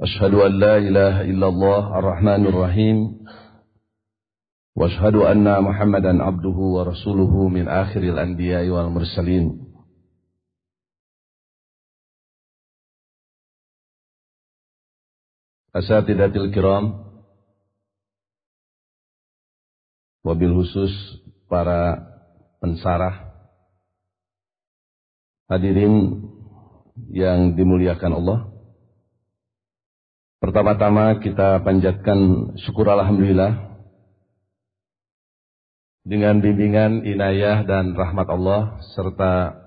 أشهد 0.00 0.34
أن 0.34 0.52
لا 0.52 0.76
إله 0.76 1.20
إلا 1.20 1.48
الله 1.48 1.98
الرحمن 1.98 2.46
الرحيم. 2.46 2.98
وأشهد 4.76 5.14
أن 5.14 5.62
محمدا 5.62 6.22
عبده 6.22 6.58
ورسوله 6.76 7.48
من 7.48 7.68
آخر 7.68 8.00
الأنبياء 8.00 8.68
والمرسلين. 8.68 9.66
أساتذتي 15.76 16.38
الكرام 16.38 17.06
Wabil 20.26 20.50
khusus 20.50 20.90
para 21.46 22.02
pensarah 22.58 23.30
Hadirin 25.46 26.26
yang 27.14 27.54
dimuliakan 27.54 28.12
Allah 28.18 28.38
Pertama-tama 30.42 31.22
kita 31.22 31.62
panjatkan 31.62 32.50
syukur 32.66 32.90
Alhamdulillah 32.90 33.78
Dengan 36.02 36.42
bimbingan 36.42 37.06
inayah 37.06 37.62
dan 37.62 37.94
rahmat 37.94 38.26
Allah 38.26 38.82
Serta 38.98 39.62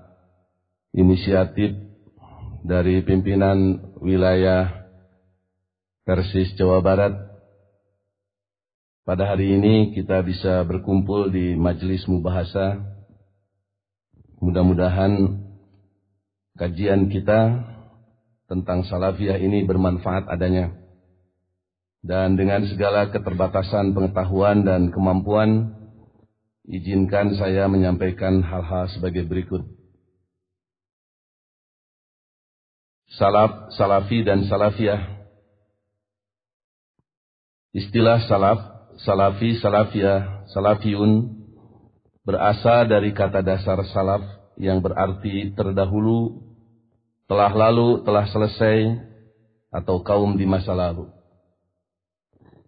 inisiatif 0.92 1.90
dari 2.60 3.00
pimpinan 3.00 3.80
wilayah 4.00 4.80
Persis 6.04 6.52
Jawa 6.58 6.82
Barat. 6.82 7.29
Pada 9.10 9.26
hari 9.26 9.58
ini 9.58 9.90
kita 9.90 10.22
bisa 10.22 10.62
berkumpul 10.62 11.34
di 11.34 11.58
majelis 11.58 12.06
mubahasa. 12.06 12.78
Mudah-mudahan 14.38 15.34
kajian 16.54 17.10
kita 17.10 17.58
tentang 18.46 18.86
salafiyah 18.86 19.42
ini 19.42 19.66
bermanfaat 19.66 20.30
adanya. 20.30 20.78
Dan 22.06 22.38
dengan 22.38 22.62
segala 22.70 23.10
keterbatasan 23.10 23.98
pengetahuan 23.98 24.62
dan 24.62 24.94
kemampuan, 24.94 25.74
izinkan 26.70 27.34
saya 27.34 27.66
menyampaikan 27.66 28.46
hal-hal 28.46 28.94
sebagai 28.94 29.26
berikut. 29.26 29.66
Salaf, 33.18 33.74
salafi 33.74 34.22
dan 34.22 34.46
salafiyah 34.46 35.18
Istilah 37.74 38.22
salaf, 38.30 38.79
salafi, 39.04 39.58
salafiyah, 39.60 40.50
salafiyun 40.50 41.40
berasal 42.24 42.86
dari 42.86 43.10
kata 43.16 43.40
dasar 43.40 43.80
salaf 43.90 44.22
yang 44.60 44.84
berarti 44.84 45.56
terdahulu, 45.56 46.44
telah 47.24 47.50
lalu, 47.50 48.04
telah 48.04 48.28
selesai, 48.28 49.00
atau 49.72 50.02
kaum 50.02 50.36
di 50.36 50.44
masa 50.44 50.76
lalu. 50.76 51.08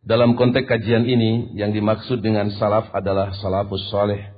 Dalam 0.03 0.35
konteks 0.35 0.67
kajian 0.67 1.07
ini, 1.07 1.55
yang 1.55 1.71
dimaksud 1.71 2.25
dengan 2.25 2.51
salaf 2.59 2.91
adalah 2.91 3.31
salafus 3.39 3.87
soleh, 3.93 4.35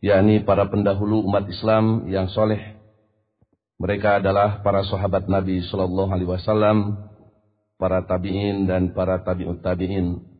yakni 0.00 0.40
para 0.46 0.64
pendahulu 0.70 1.26
umat 1.28 1.44
Islam 1.50 2.08
yang 2.08 2.30
soleh. 2.32 2.78
Mereka 3.78 4.24
adalah 4.24 4.64
para 4.64 4.82
sahabat 4.82 5.30
Nabi 5.30 5.62
Shallallahu 5.68 6.10
Alaihi 6.10 6.30
Wasallam 6.30 6.98
para 7.78 8.02
tabi'in 8.02 8.66
dan 8.66 8.90
para 8.90 9.22
tabi'ut 9.22 9.62
tabi'in. 9.62 10.37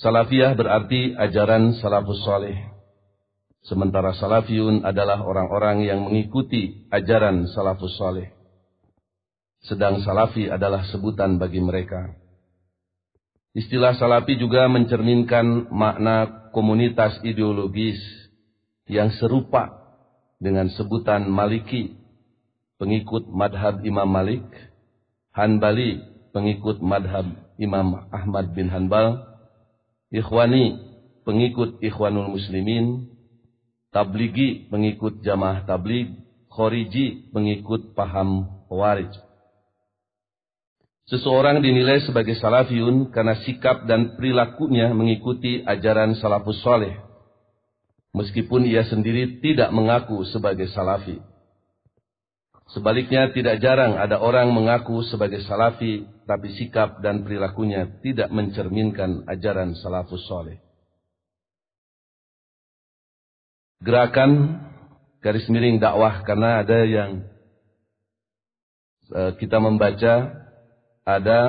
Salafiyah 0.00 0.56
berarti 0.56 1.12
ajaran 1.12 1.76
salafus 1.76 2.24
soleh. 2.24 2.56
Sementara 3.60 4.16
salafiyun 4.16 4.88
adalah 4.88 5.20
orang-orang 5.20 5.84
yang 5.84 6.08
mengikuti 6.08 6.88
ajaran 6.88 7.44
salafus 7.52 7.92
soleh. 8.00 8.32
Sedang 9.60 10.00
salafi 10.00 10.48
adalah 10.48 10.88
sebutan 10.88 11.36
bagi 11.36 11.60
mereka. 11.60 12.16
Istilah 13.52 13.92
salafi 14.00 14.40
juga 14.40 14.64
mencerminkan 14.72 15.68
makna 15.68 16.48
komunitas 16.56 17.20
ideologis 17.20 18.00
yang 18.88 19.12
serupa 19.20 19.68
dengan 20.40 20.72
sebutan 20.72 21.28
maliki, 21.28 22.00
pengikut 22.80 23.28
madhab 23.28 23.84
Imam 23.84 24.08
Malik, 24.08 24.48
Hanbali 25.36 26.00
pengikut 26.32 26.78
madhab 26.80 27.26
Imam 27.60 28.08
Ahmad 28.10 28.54
bin 28.54 28.70
Hanbal, 28.70 29.29
Ikhwani 30.10 30.78
pengikut 31.22 31.78
Ikhwanul 31.78 32.34
Muslimin, 32.34 33.06
Tabligi 33.94 34.66
pengikut 34.70 35.22
Jamaah 35.22 35.66
Tablig, 35.66 36.14
Khoriji 36.50 37.30
pengikut 37.30 37.94
paham 37.94 38.46
Warij. 38.66 39.10
Seseorang 41.10 41.58
dinilai 41.58 42.06
sebagai 42.06 42.38
salafiyun 42.38 43.10
karena 43.10 43.34
sikap 43.42 43.82
dan 43.86 44.14
perilakunya 44.14 44.94
mengikuti 44.94 45.62
ajaran 45.66 46.14
salafus 46.18 46.62
soleh. 46.62 46.94
Meskipun 48.14 48.66
ia 48.66 48.86
sendiri 48.86 49.42
tidak 49.42 49.70
mengaku 49.74 50.22
sebagai 50.30 50.70
salafi. 50.70 51.18
Sebaliknya 52.70 53.34
tidak 53.34 53.58
jarang 53.58 53.98
ada 53.98 54.22
orang 54.22 54.54
mengaku 54.54 55.02
sebagai 55.10 55.42
salafi 55.42 56.06
tapi 56.22 56.54
sikap 56.54 57.02
dan 57.02 57.26
perilakunya 57.26 57.98
tidak 57.98 58.30
mencerminkan 58.30 59.26
ajaran 59.26 59.74
salafus 59.74 60.22
soleh. 60.30 60.62
Gerakan 63.82 64.62
garis 65.18 65.50
miring 65.50 65.82
dakwah 65.82 66.22
karena 66.22 66.62
ada 66.62 66.78
yang 66.86 67.10
uh, 69.10 69.34
kita 69.34 69.58
membaca 69.58 70.30
ada 71.02 71.40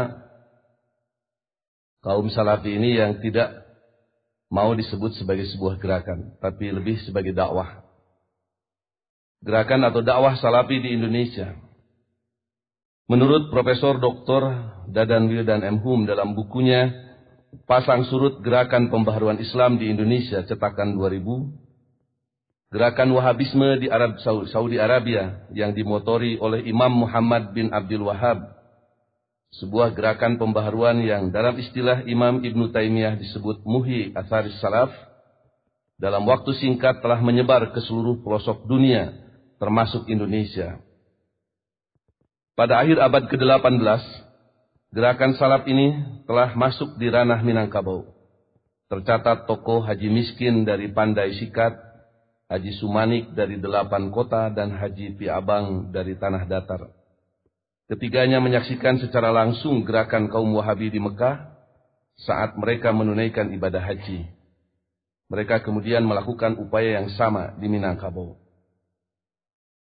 kaum 2.02 2.34
salafi 2.34 2.82
ini 2.82 2.98
yang 2.98 3.22
tidak 3.22 3.62
mau 4.50 4.74
disebut 4.74 5.22
sebagai 5.22 5.46
sebuah 5.54 5.78
gerakan 5.78 6.34
tapi 6.42 6.74
lebih 6.74 6.98
sebagai 7.06 7.32
dakwah 7.38 7.91
gerakan 9.42 9.90
atau 9.90 10.06
dakwah 10.06 10.38
salafi 10.38 10.78
di 10.82 10.94
Indonesia. 10.94 11.58
Menurut 13.10 13.52
Profesor 13.52 14.00
Dr. 14.00 14.42
Dadan 14.88 15.28
Wildan 15.28 15.66
M. 15.68 15.84
Hum 15.84 16.08
dalam 16.08 16.32
bukunya 16.38 16.88
Pasang 17.68 18.08
Surut 18.08 18.40
Gerakan 18.40 18.88
Pembaharuan 18.88 19.36
Islam 19.44 19.76
di 19.76 19.92
Indonesia 19.92 20.40
cetakan 20.48 20.96
2000, 20.96 22.72
gerakan 22.72 23.10
Wahabisme 23.12 23.84
di 23.84 23.92
Arab 23.92 24.16
Saudi 24.24 24.80
Arabia 24.80 25.52
yang 25.52 25.76
dimotori 25.76 26.40
oleh 26.40 26.64
Imam 26.64 27.04
Muhammad 27.04 27.52
bin 27.52 27.68
Abdul 27.76 28.08
Wahab, 28.08 28.56
sebuah 29.60 29.92
gerakan 29.92 30.40
pembaharuan 30.40 31.04
yang 31.04 31.28
dalam 31.36 31.60
istilah 31.60 32.08
Imam 32.08 32.40
Ibn 32.40 32.72
Taimiyah 32.72 33.20
disebut 33.20 33.68
Muhi 33.68 34.16
Atharis 34.16 34.56
Salaf, 34.64 34.96
dalam 36.00 36.24
waktu 36.24 36.56
singkat 36.56 37.04
telah 37.04 37.20
menyebar 37.20 37.76
ke 37.76 37.84
seluruh 37.84 38.24
pelosok 38.24 38.64
dunia 38.64 39.21
termasuk 39.62 40.10
Indonesia. 40.10 40.82
Pada 42.58 42.82
akhir 42.82 42.97
abad 42.97 43.30
ke-18, 43.30 44.02
gerakan 44.89 45.38
salaf 45.38 45.69
ini 45.69 46.02
telah 46.26 46.58
masuk 46.58 46.97
di 46.97 47.13
ranah 47.13 47.45
Minangkabau. 47.45 48.10
Tercatat 48.89 49.45
tokoh 49.45 49.86
Haji 49.86 50.10
Miskin 50.10 50.65
dari 50.65 50.89
Pandai 50.89 51.38
Sikat, 51.38 51.78
Haji 52.50 52.71
Sumanik 52.82 53.38
dari 53.38 53.62
delapan 53.62 54.10
kota, 54.10 54.50
dan 54.50 54.74
Haji 54.74 55.15
Piabang 55.15 55.93
dari 55.93 56.17
Tanah 56.17 56.43
Datar. 56.50 56.89
Ketiganya 57.88 58.41
menyaksikan 58.41 59.00
secara 59.00 59.30
langsung 59.30 59.86
gerakan 59.86 60.28
kaum 60.28 60.52
Wahabi 60.58 60.89
di 60.91 61.00
Mekah 61.00 61.54
saat 62.19 62.58
mereka 62.58 62.91
menunaikan 62.91 63.52
ibadah 63.52 63.84
haji. 63.84 64.28
Mereka 65.32 65.63
kemudian 65.63 66.04
melakukan 66.04 66.60
upaya 66.60 67.00
yang 67.00 67.12
sama 67.15 67.56
di 67.60 67.67
Minangkabau. 67.71 68.51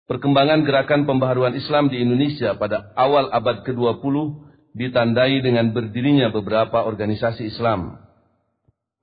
Perkembangan 0.08 0.64
gerakan 0.64 1.04
pembaharuan 1.04 1.52
Islam 1.52 1.92
di 1.92 2.00
Indonesia 2.00 2.56
pada 2.56 2.96
awal 2.96 3.28
abad 3.28 3.68
ke-20 3.68 4.16
ditandai 4.72 5.44
dengan 5.44 5.76
berdirinya 5.76 6.32
beberapa 6.32 6.88
organisasi 6.88 7.52
Islam. 7.52 8.00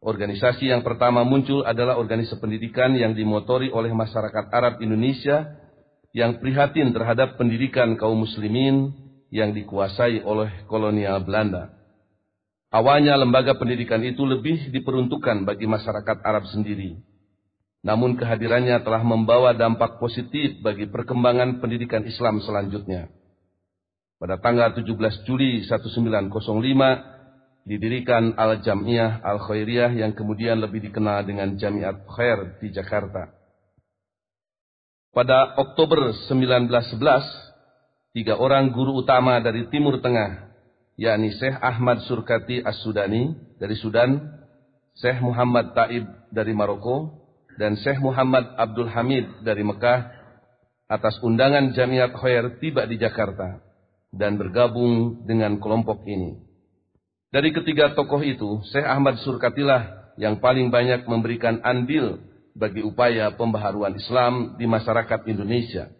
Organisasi 0.00 0.72
yang 0.72 0.80
pertama 0.80 1.20
muncul 1.28 1.60
adalah 1.60 2.00
organisasi 2.00 2.40
pendidikan 2.40 2.96
yang 2.96 3.12
dimotori 3.12 3.68
oleh 3.68 3.92
masyarakat 3.92 4.48
Arab 4.48 4.80
Indonesia 4.80 5.60
yang 6.16 6.40
prihatin 6.40 6.96
terhadap 6.96 7.36
pendidikan 7.36 8.00
kaum 8.00 8.24
muslimin 8.24 8.96
yang 9.28 9.52
dikuasai 9.52 10.24
oleh 10.24 10.64
kolonial 10.72 11.20
Belanda. 11.20 11.68
Awalnya 12.72 13.20
lembaga 13.20 13.60
pendidikan 13.60 14.00
itu 14.00 14.24
lebih 14.24 14.72
diperuntukkan 14.72 15.44
bagi 15.44 15.68
masyarakat 15.68 16.16
Arab 16.24 16.48
sendiri. 16.48 16.96
Namun 17.84 18.16
kehadirannya 18.16 18.80
telah 18.80 19.04
membawa 19.04 19.52
dampak 19.52 20.00
positif 20.00 20.56
bagi 20.64 20.88
perkembangan 20.88 21.60
pendidikan 21.60 22.00
Islam 22.08 22.40
selanjutnya. 22.40 23.12
Pada 24.16 24.40
tanggal 24.40 24.72
17 24.72 25.28
Juli 25.28 25.68
1905 25.68 26.32
didirikan 27.68 28.32
Al-Jam'iyah 28.40 29.20
Al-Khairiyah 29.20 30.00
yang 30.00 30.16
kemudian 30.16 30.64
lebih 30.64 30.80
dikenal 30.88 31.28
dengan 31.28 31.60
Jamiat 31.60 32.08
Khair 32.08 32.56
di 32.56 32.72
Jakarta. 32.72 33.36
Pada 35.12 35.60
Oktober 35.60 36.16
1911 36.26 38.16
tiga 38.16 38.40
orang 38.40 38.72
guru 38.72 39.04
utama 39.04 39.36
dari 39.44 39.68
Timur 39.68 40.00
Tengah, 40.00 40.56
yakni 40.96 41.36
Syekh 41.36 41.60
Ahmad 41.60 42.00
Surkati 42.08 42.64
As-Sudani 42.64 43.36
dari 43.60 43.76
Sudan, 43.76 44.24
Syekh 44.96 45.20
Muhammad 45.20 45.76
Taib 45.76 46.08
dari 46.32 46.56
Maroko, 46.56 47.23
dan 47.60 47.78
Syekh 47.80 48.02
Muhammad 48.02 48.54
Abdul 48.58 48.90
Hamid 48.90 49.44
dari 49.46 49.62
Mekah, 49.62 50.10
atas 50.90 51.18
undangan 51.24 51.72
Jamiat 51.72 52.12
Khair 52.18 52.60
tiba 52.60 52.84
di 52.84 53.00
Jakarta 53.00 53.62
dan 54.14 54.36
bergabung 54.36 55.24
dengan 55.26 55.58
kelompok 55.58 56.04
ini. 56.06 56.38
Dari 57.34 57.50
ketiga 57.50 57.94
tokoh 57.98 58.22
itu, 58.22 58.62
Syekh 58.70 58.86
Ahmad 58.86 59.18
Surkatilah 59.22 60.14
yang 60.20 60.38
paling 60.38 60.70
banyak 60.70 61.06
memberikan 61.10 61.58
andil 61.66 62.22
bagi 62.54 62.86
upaya 62.86 63.34
pembaharuan 63.34 63.98
Islam 63.98 64.54
di 64.54 64.70
masyarakat 64.70 65.26
Indonesia 65.26 65.90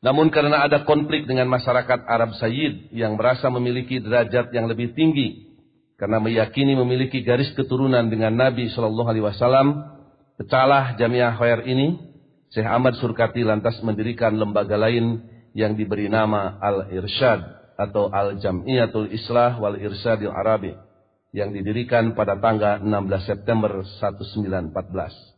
namun 0.00 0.32
karena 0.32 0.64
ada 0.64 0.88
konflik 0.88 1.28
dengan 1.28 1.44
masyarakat 1.52 2.08
Arab 2.08 2.32
Sayyid 2.40 2.88
yang 2.96 3.20
merasa 3.20 3.52
memiliki 3.52 4.00
derajat 4.00 4.48
yang 4.56 4.64
lebih 4.64 4.96
tinggi 4.96 5.52
karena 6.00 6.16
meyakini 6.16 6.72
memiliki 6.72 7.20
garis 7.20 7.52
keturunan 7.52 8.08
dengan 8.08 8.32
Nabi 8.32 8.72
Shallallahu 8.72 9.10
Alaihi 9.12 9.26
Wasallam, 9.28 9.99
pecahlah 10.40 10.96
Jamiah 10.96 11.36
Khair 11.36 11.68
ini. 11.68 12.08
Syekh 12.50 12.66
Ahmad 12.66 12.96
Surkati 12.98 13.44
lantas 13.46 13.78
mendirikan 13.84 14.34
lembaga 14.34 14.74
lain 14.74 15.22
yang 15.54 15.76
diberi 15.78 16.10
nama 16.10 16.58
Al-Irsyad 16.58 17.60
atau 17.78 18.10
Al-Jam'iyatul 18.10 19.12
Islah 19.14 19.60
wal 19.60 19.78
Irsyadil 19.78 20.34
Arabi 20.34 20.74
yang 21.30 21.54
didirikan 21.54 22.18
pada 22.18 22.34
tanggal 22.42 22.82
16 22.82 22.90
September 23.28 23.86
1914. 24.02 25.30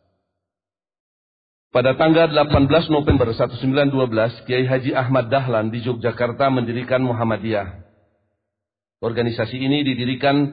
Pada 1.72 1.96
tanggal 2.00 2.32
18 2.32 2.88
November 2.88 3.28
1912, 3.32 4.48
Kiai 4.48 4.64
Haji 4.64 4.92
Ahmad 4.96 5.28
Dahlan 5.28 5.68
di 5.68 5.84
Yogyakarta 5.84 6.48
mendirikan 6.48 7.04
Muhammadiyah. 7.04 7.84
Organisasi 9.04 9.56
ini 9.60 9.84
didirikan 9.84 10.52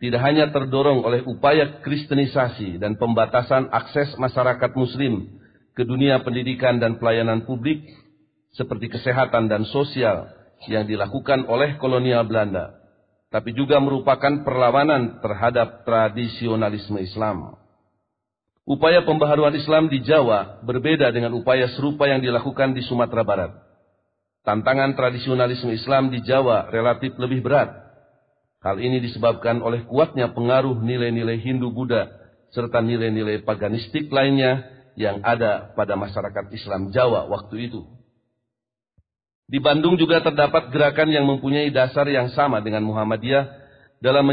tidak 0.00 0.20
hanya 0.24 0.48
terdorong 0.48 1.04
oleh 1.04 1.20
upaya 1.28 1.84
kristenisasi 1.84 2.80
dan 2.80 2.96
pembatasan 2.96 3.68
akses 3.68 4.16
masyarakat 4.16 4.72
muslim 4.72 5.28
ke 5.76 5.84
dunia 5.84 6.24
pendidikan 6.24 6.80
dan 6.80 6.96
pelayanan 6.96 7.44
publik 7.44 7.84
seperti 8.56 8.88
kesehatan 8.88 9.46
dan 9.46 9.68
sosial 9.68 10.32
yang 10.68 10.88
dilakukan 10.88 11.44
oleh 11.44 11.76
kolonial 11.76 12.24
Belanda, 12.24 12.80
tapi 13.28 13.52
juga 13.52 13.76
merupakan 13.80 14.40
perlawanan 14.40 15.20
terhadap 15.20 15.84
tradisionalisme 15.84 16.96
Islam. 17.00 17.60
Upaya 18.68 19.02
pembaharuan 19.04 19.56
Islam 19.56 19.88
di 19.88 20.04
Jawa 20.04 20.64
berbeda 20.64 21.12
dengan 21.12 21.32
upaya 21.36 21.68
serupa 21.76 22.08
yang 22.08 22.20
dilakukan 22.20 22.76
di 22.76 22.84
Sumatera 22.84 23.24
Barat. 23.24 23.52
Tantangan 24.44 24.96
tradisionalisme 24.96 25.72
Islam 25.76 26.08
di 26.08 26.24
Jawa 26.24 26.72
relatif 26.72 27.12
lebih 27.20 27.44
berat. 27.44 27.89
Hal 28.60 28.76
ini 28.76 29.00
disebabkan 29.00 29.64
oleh 29.64 29.88
kuatnya 29.88 30.36
pengaruh 30.36 30.76
nilai-nilai 30.84 31.40
Hindu-Buddha 31.40 32.12
serta 32.52 32.84
nilai-nilai 32.84 33.40
paganistik 33.40 34.12
lainnya 34.12 34.68
yang 35.00 35.24
ada 35.24 35.72
pada 35.72 35.96
masyarakat 35.96 36.52
Islam 36.52 36.92
Jawa 36.92 37.24
waktu 37.32 37.72
itu. 37.72 37.88
Di 39.50 39.58
Bandung 39.58 39.96
juga 39.96 40.20
terdapat 40.20 40.70
gerakan 40.70 41.08
yang 41.10 41.24
mempunyai 41.26 41.72
dasar 41.72 42.06
yang 42.06 42.30
sama 42.36 42.60
dengan 42.60 42.84
Muhammadiyah 42.84 43.48
dalam 43.98 44.28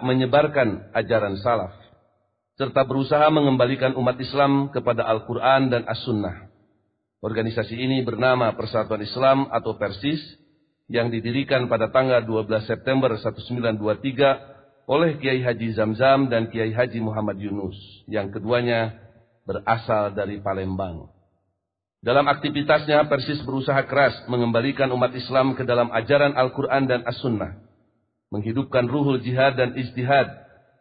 menyebarkan 0.00 0.94
ajaran 0.94 1.36
salaf 1.42 1.82
serta 2.56 2.86
berusaha 2.86 3.26
mengembalikan 3.32 3.96
umat 3.98 4.14
Islam 4.20 4.70
kepada 4.70 5.02
Al-Quran 5.08 5.72
dan 5.72 5.82
As-Sunnah. 5.88 6.52
Organisasi 7.22 7.74
ini 7.74 8.02
bernama 8.06 8.54
Persatuan 8.54 9.02
Islam 9.02 9.50
atau 9.50 9.74
Persis 9.78 10.20
yang 10.90 11.10
didirikan 11.10 11.70
pada 11.70 11.90
tanggal 11.92 12.22
12 12.24 12.66
September 12.66 13.14
1923 13.18 14.88
oleh 14.90 15.10
Kiai 15.22 15.40
Haji 15.42 15.78
Zamzam 15.78 16.26
dan 16.26 16.50
Kiai 16.50 16.74
Haji 16.74 16.98
Muhammad 16.98 17.38
Yunus 17.38 17.76
yang 18.10 18.34
keduanya 18.34 18.98
berasal 19.46 20.14
dari 20.14 20.42
Palembang. 20.42 21.10
Dalam 22.02 22.26
aktivitasnya 22.26 23.06
Persis 23.06 23.38
berusaha 23.46 23.78
keras 23.86 24.26
mengembalikan 24.26 24.90
umat 24.90 25.14
Islam 25.14 25.54
ke 25.54 25.62
dalam 25.62 25.86
ajaran 25.94 26.34
Al-Quran 26.34 26.90
dan 26.90 27.06
As-Sunnah. 27.06 27.62
Menghidupkan 28.34 28.90
ruhul 28.90 29.22
jihad 29.22 29.54
dan 29.54 29.78
istihad 29.78 30.26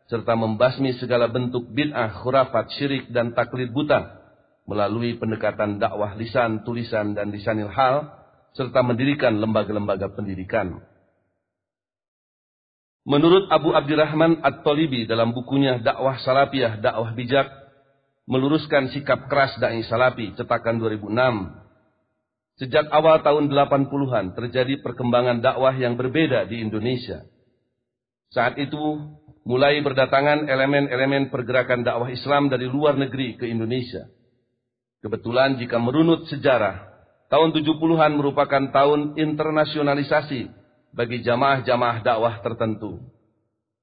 serta 0.10 0.34
membasmi 0.34 0.98
segala 0.98 1.30
bentuk 1.30 1.70
bid'ah, 1.70 2.26
khurafat, 2.26 2.74
syirik 2.74 3.14
dan 3.14 3.38
taklid 3.38 3.70
buta 3.70 4.18
melalui 4.66 5.16
pendekatan 5.22 5.78
dakwah 5.78 6.18
lisan, 6.18 6.66
tulisan 6.66 7.14
dan 7.14 7.30
lisanil 7.30 7.70
hal 7.70 8.21
serta 8.52 8.84
mendirikan 8.84 9.38
lembaga-lembaga 9.40 10.12
pendidikan. 10.12 10.84
Menurut 13.02 13.50
Abu 13.50 13.74
Abdurrahman 13.74 14.46
At-Talibi 14.46 15.10
dalam 15.10 15.34
bukunya 15.34 15.82
Dakwah 15.82 16.22
Salafiyah, 16.22 16.78
Dakwah 16.78 17.18
Bijak, 17.18 17.50
meluruskan 18.30 18.94
sikap 18.94 19.26
keras 19.26 19.58
dai 19.58 19.82
salafi 19.90 20.38
cetakan 20.38 20.78
2006. 20.78 21.62
Sejak 22.62 22.94
awal 22.94 23.26
tahun 23.26 23.50
80-an 23.50 24.38
terjadi 24.38 24.86
perkembangan 24.86 25.42
dakwah 25.42 25.74
yang 25.74 25.98
berbeda 25.98 26.46
di 26.46 26.62
Indonesia. 26.62 27.26
Saat 28.30 28.62
itu 28.62 29.02
mulai 29.50 29.82
berdatangan 29.82 30.46
elemen-elemen 30.46 31.34
pergerakan 31.34 31.82
dakwah 31.82 32.14
Islam 32.14 32.54
dari 32.54 32.70
luar 32.70 33.02
negeri 33.02 33.34
ke 33.34 33.50
Indonesia. 33.50 34.06
Kebetulan 35.02 35.58
jika 35.58 35.82
merunut 35.82 36.30
sejarah, 36.30 36.91
tahun 37.32 37.56
70-an 37.56 38.12
merupakan 38.20 38.64
tahun 38.76 39.16
internasionalisasi 39.16 40.52
bagi 40.92 41.24
jamaah-jamaah 41.24 42.04
dakwah 42.04 42.44
tertentu. 42.44 43.00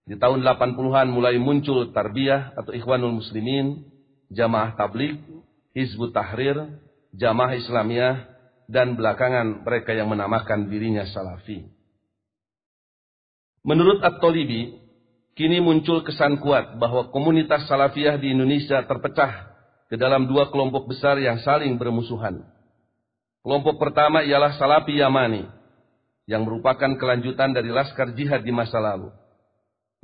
Di 0.04 0.20
tahun 0.20 0.44
80-an 0.44 1.08
mulai 1.08 1.40
muncul 1.40 1.88
tarbiyah 1.92 2.52
atau 2.56 2.76
ikhwanul 2.76 3.24
muslimin, 3.24 3.88
jamaah 4.28 4.76
tablik, 4.76 5.16
hizbut 5.72 6.12
tahrir, 6.12 6.78
jamaah 7.16 7.56
islamiyah, 7.56 8.28
dan 8.68 9.00
belakangan 9.00 9.64
mereka 9.64 9.96
yang 9.96 10.12
menamakan 10.12 10.68
dirinya 10.68 11.08
salafi. 11.08 11.64
Menurut 13.64 14.04
At-Tolibi, 14.04 14.88
Kini 15.38 15.62
muncul 15.62 16.02
kesan 16.02 16.42
kuat 16.42 16.82
bahwa 16.82 17.14
komunitas 17.14 17.70
salafiyah 17.70 18.18
di 18.18 18.34
Indonesia 18.34 18.82
terpecah 18.82 19.54
ke 19.86 19.94
dalam 19.94 20.26
dua 20.26 20.50
kelompok 20.50 20.90
besar 20.90 21.14
yang 21.22 21.38
saling 21.46 21.78
bermusuhan. 21.78 22.42
Kelompok 23.46 23.78
pertama 23.78 24.26
ialah 24.26 24.58
Salafi 24.58 24.98
Yamani, 24.98 25.46
yang 26.28 26.44
merupakan 26.44 26.92
kelanjutan 26.98 27.56
dari 27.56 27.72
Laskar 27.72 28.12
Jihad 28.12 28.44
di 28.44 28.52
masa 28.52 28.82
lalu. 28.82 29.08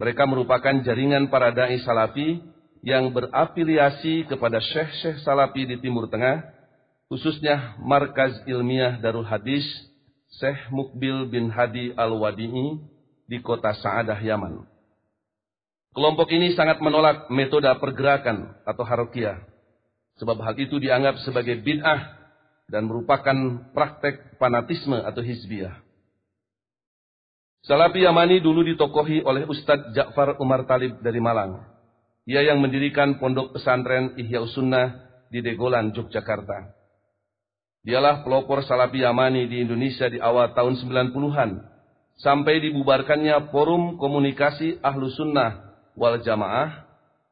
Mereka 0.01 0.27
merupakan 0.27 0.75
jaringan 0.83 1.29
para 1.31 1.55
da'i 1.55 1.79
Salafi 1.85 2.41
yang 2.83 3.13
berafiliasi 3.13 4.27
kepada 4.27 4.59
syekh-syekh 4.59 5.23
Salafi 5.23 5.69
di 5.69 5.77
Timur 5.79 6.09
Tengah, 6.09 6.43
khususnya 7.13 7.79
Markaz 7.79 8.43
Ilmiah 8.49 8.99
Darul 8.99 9.29
Hadis 9.29 9.65
Syekh 10.41 10.67
Mukbil 10.75 11.31
bin 11.31 11.47
Hadi 11.53 11.95
Al-Wadi'i 11.95 12.83
di 13.31 13.39
kota 13.39 13.71
Sa'adah, 13.71 14.19
Yaman. 14.19 14.67
Kelompok 15.95 16.27
ini 16.35 16.59
sangat 16.59 16.83
menolak 16.83 17.31
metode 17.31 17.71
pergerakan 17.79 18.51
atau 18.67 18.83
harokiah. 18.83 19.47
Sebab 20.19 20.43
hal 20.43 20.59
itu 20.59 20.83
dianggap 20.83 21.23
sebagai 21.23 21.63
bid'ah 21.63 22.24
dan 22.69 22.89
merupakan 22.89 23.37
praktek 23.73 24.41
fanatisme 24.41 24.97
atau 24.97 25.21
hizbiyah. 25.21 25.85
Salafi 27.65 28.05
Yamani 28.05 28.45
dulu 28.45 28.61
ditokohi 28.61 29.25
oleh 29.25 29.49
Ustadz 29.49 29.97
Ja'far 29.97 30.37
Umar 30.37 30.69
Talib 30.69 31.01
dari 31.01 31.17
Malang. 31.17 31.65
Ia 32.29 32.45
yang 32.45 32.61
mendirikan 32.61 33.17
pondok 33.17 33.57
pesantren 33.57 34.17
Ihya 34.21 34.45
Sunnah 34.53 35.01
di 35.33 35.41
Degolan, 35.41 35.93
Yogyakarta. 35.93 36.73
Dialah 37.85 38.25
pelopor 38.25 38.65
Salafi 38.65 39.05
Yamani 39.05 39.45
di 39.49 39.61
Indonesia 39.65 40.09
di 40.09 40.17
awal 40.21 40.57
tahun 40.57 40.77
90-an. 40.81 41.51
Sampai 42.21 42.65
dibubarkannya 42.65 43.53
Forum 43.53 44.01
Komunikasi 44.01 44.81
Ahlu 44.81 45.13
Sunnah 45.13 45.77
wal 45.97 46.21
Jamaah 46.21 46.85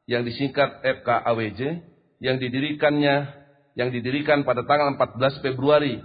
yang 0.05 0.25
disingkat 0.27 0.81
FKAWJ 0.81 1.61
yang 2.21 2.37
didirikannya 2.37 3.42
yang 3.73 3.89
didirikan 3.89 4.45
pada 4.45 4.65
tanggal 4.65 4.93
14 4.97 5.41
Februari 5.41 6.01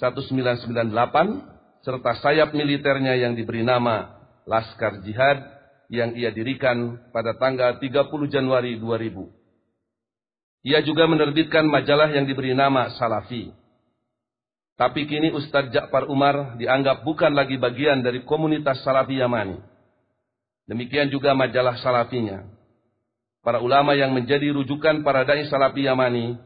1998 0.00 1.84
serta 1.84 2.12
sayap 2.20 2.52
militernya 2.56 3.16
yang 3.16 3.36
diberi 3.36 3.64
nama 3.64 4.20
Laskar 4.48 5.04
Jihad 5.04 5.60
yang 5.92 6.16
ia 6.16 6.32
dirikan 6.32 7.02
pada 7.12 7.36
tanggal 7.36 7.76
30 7.82 8.08
Januari 8.30 8.78
2000. 8.78 9.40
Ia 10.60 10.80
juga 10.84 11.08
menerbitkan 11.08 11.64
majalah 11.64 12.12
yang 12.12 12.28
diberi 12.28 12.52
nama 12.52 12.92
Salafi. 13.00 13.52
Tapi 14.76 15.04
kini 15.04 15.28
Ustadz 15.32 15.76
Ja'far 15.76 16.08
Umar 16.08 16.56
dianggap 16.56 17.04
bukan 17.04 17.36
lagi 17.36 17.60
bagian 17.60 18.00
dari 18.00 18.24
komunitas 18.24 18.80
Salafi 18.80 19.20
Yamani. 19.20 19.60
Demikian 20.64 21.12
juga 21.12 21.36
majalah 21.36 21.76
Salafinya. 21.84 22.48
Para 23.40 23.60
ulama 23.60 23.96
yang 23.96 24.12
menjadi 24.12 24.52
rujukan 24.52 25.00
para 25.04 25.24
dai 25.24 25.48
Salafi 25.48 25.84
Yamani, 25.84 26.36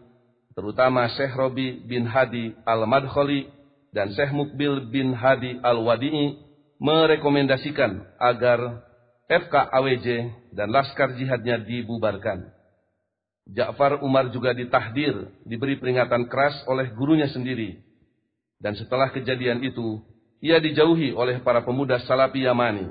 terutama 0.54 1.10
Syekh 1.14 1.34
Robi 1.34 1.82
bin 1.84 2.06
Hadi 2.06 2.54
Al-Madkhali 2.62 3.50
dan 3.94 4.14
Syekh 4.14 4.34
Mukbil 4.34 4.90
bin 4.90 5.14
Hadi 5.14 5.58
Al-Wadi'i 5.62 6.38
merekomendasikan 6.82 8.18
agar 8.18 8.82
FKAWJ 9.30 10.06
dan 10.54 10.68
Laskar 10.70 11.14
Jihadnya 11.14 11.62
dibubarkan. 11.62 12.50
Ja'far 13.44 14.00
Umar 14.00 14.32
juga 14.32 14.56
ditahdir, 14.56 15.28
diberi 15.44 15.76
peringatan 15.76 16.32
keras 16.32 16.64
oleh 16.64 16.88
gurunya 16.96 17.28
sendiri. 17.28 17.84
Dan 18.56 18.72
setelah 18.80 19.12
kejadian 19.12 19.60
itu, 19.60 20.00
ia 20.40 20.56
dijauhi 20.56 21.12
oleh 21.12 21.44
para 21.44 21.60
pemuda 21.60 22.00
Salafi 22.08 22.40
Yamani. 22.48 22.88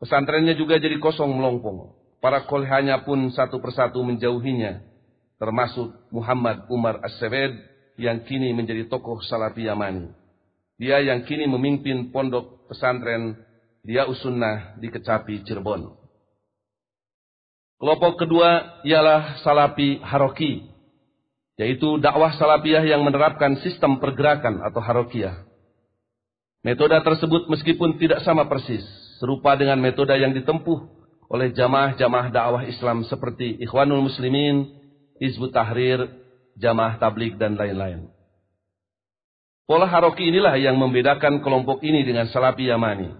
Pesantrennya 0.00 0.56
juga 0.56 0.76
jadi 0.76 0.96
kosong 1.00 1.32
melompong. 1.32 1.96
Para 2.20 2.44
kolhanya 2.44 3.00
pun 3.00 3.32
satu 3.32 3.64
persatu 3.64 4.04
menjauhinya, 4.04 4.84
termasuk 5.40 5.96
Muhammad 6.12 6.68
Umar 6.68 7.00
As-Sewed 7.00 7.56
yang 7.96 8.28
kini 8.28 8.52
menjadi 8.52 8.86
tokoh 8.92 9.24
Salafi 9.24 9.64
Yamani. 9.64 10.12
Dia 10.76 11.00
yang 11.00 11.24
kini 11.24 11.48
memimpin 11.48 12.12
pondok 12.12 12.68
pesantren 12.68 13.40
Dia 13.80 14.04
Usunnah 14.04 14.76
di 14.76 14.92
Kecapi 14.92 15.40
Cirebon. 15.48 15.96
Kelompok 17.80 18.20
kedua 18.20 18.80
ialah 18.84 19.40
Salafi 19.40 20.04
Haroki, 20.04 20.68
yaitu 21.56 21.96
dakwah 21.96 22.36
Salafiyah 22.36 22.84
yang 22.84 23.00
menerapkan 23.00 23.56
sistem 23.64 23.96
pergerakan 23.96 24.60
atau 24.60 24.84
Harokiyah. 24.84 25.48
Metode 26.60 26.96
tersebut 27.00 27.48
meskipun 27.48 27.96
tidak 27.96 28.20
sama 28.20 28.44
persis, 28.44 28.84
serupa 29.16 29.56
dengan 29.56 29.80
metode 29.80 30.12
yang 30.12 30.36
ditempuh 30.36 31.00
oleh 31.32 31.56
jamaah-jamaah 31.56 32.28
dakwah 32.28 32.68
Islam 32.68 33.08
seperti 33.08 33.56
Ikhwanul 33.64 34.04
Muslimin, 34.12 34.79
Hizbut 35.20 35.52
Tahrir, 35.52 36.08
Jamaah 36.56 36.96
Tablik, 36.96 37.36
dan 37.36 37.54
lain-lain. 37.54 38.08
Pola 39.68 39.86
Haroki 39.86 40.32
inilah 40.32 40.58
yang 40.58 40.74
membedakan 40.80 41.44
kelompok 41.46 41.84
ini 41.86 42.02
dengan 42.02 42.26
Salafi 42.26 42.66
Yamani 42.66 43.14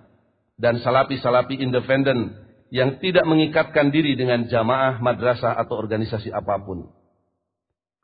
dan 0.58 0.82
Salafi-Salafi 0.82 1.62
independen 1.62 2.34
yang 2.74 2.98
tidak 2.98 3.22
mengikatkan 3.22 3.94
diri 3.94 4.18
dengan 4.18 4.50
jamaah, 4.50 4.98
madrasah, 4.98 5.54
atau 5.54 5.78
organisasi 5.78 6.34
apa 6.34 6.58
pun. 6.62 6.90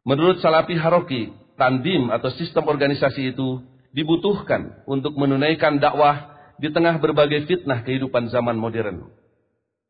Menurut 0.07 0.39
Salafi 0.39 0.79
Haroki, 0.79 1.35
tandim 1.59 2.15
atau 2.15 2.31
sistem 2.39 2.71
organisasi 2.71 3.35
itu 3.35 3.67
dibutuhkan 3.91 4.87
untuk 4.87 5.19
menunaikan 5.19 5.83
dakwah 5.83 6.37
di 6.63 6.71
tengah 6.71 7.03
berbagai 7.03 7.51
fitnah 7.51 7.83
kehidupan 7.83 8.31
zaman 8.31 8.55
modern. 8.55 9.11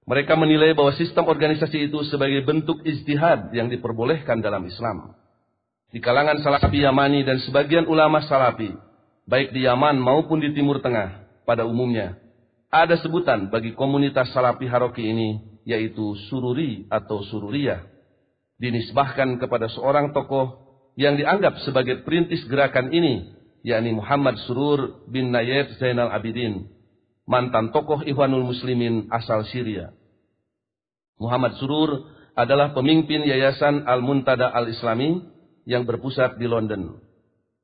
Mereka 0.07 0.39
menilai 0.39 0.71
bahwa 0.71 0.95
sistem 0.95 1.27
organisasi 1.27 1.91
itu 1.91 1.99
sebagai 2.07 2.47
bentuk 2.47 2.79
ijtihad 2.87 3.51
yang 3.51 3.67
diperbolehkan 3.67 4.39
dalam 4.39 4.63
Islam. 4.63 5.19
Di 5.91 5.99
kalangan 5.99 6.39
Salafi 6.47 6.87
Yamani 6.87 7.27
dan 7.27 7.43
sebagian 7.43 7.91
ulama 7.91 8.23
Salafi, 8.23 8.71
baik 9.27 9.51
di 9.51 9.67
Yaman 9.67 9.99
maupun 9.99 10.39
di 10.39 10.55
Timur 10.55 10.79
Tengah, 10.79 11.43
pada 11.43 11.67
umumnya, 11.67 12.15
ada 12.71 12.95
sebutan 13.03 13.51
bagi 13.51 13.75
komunitas 13.75 14.31
Salafi 14.31 14.71
Haroki 14.71 15.03
ini, 15.03 15.43
yaitu 15.67 16.15
Sururi 16.31 16.87
atau 16.87 17.27
Sururiyah. 17.27 17.83
Dinisbahkan 18.63 19.43
kepada 19.43 19.67
seorang 19.75 20.15
tokoh 20.15 20.55
yang 20.95 21.19
dianggap 21.19 21.59
sebagai 21.67 22.07
perintis 22.07 22.47
gerakan 22.47 22.95
ini, 22.95 23.35
yakni 23.67 23.91
Muhammad 23.91 24.39
Surur 24.47 25.03
bin 25.11 25.35
Nayef 25.35 25.75
Zainal 25.83 26.15
Abidin, 26.15 26.76
mantan 27.27 27.75
tokoh 27.75 28.07
Ikhwanul 28.07 28.47
Muslimin 28.47 29.11
asal 29.11 29.45
Syria. 29.51 29.93
Muhammad 31.19 31.59
Surur 31.59 32.07
adalah 32.39 32.73
pemimpin 32.73 33.27
Yayasan 33.27 33.85
Al-Muntada 33.85 34.49
Al-Islami 34.53 35.21
yang 35.67 35.83
berpusat 35.85 36.39
di 36.39 36.47
London. 36.47 37.03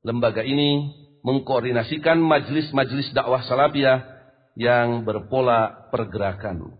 Lembaga 0.03 0.43
ini 0.43 0.91
mengkoordinasikan 1.23 2.19
majlis-majlis 2.19 3.15
dakwah 3.15 3.39
salafiyah 3.47 4.03
yang 4.59 5.07
berpola 5.07 5.89
pergerakan. 5.89 6.75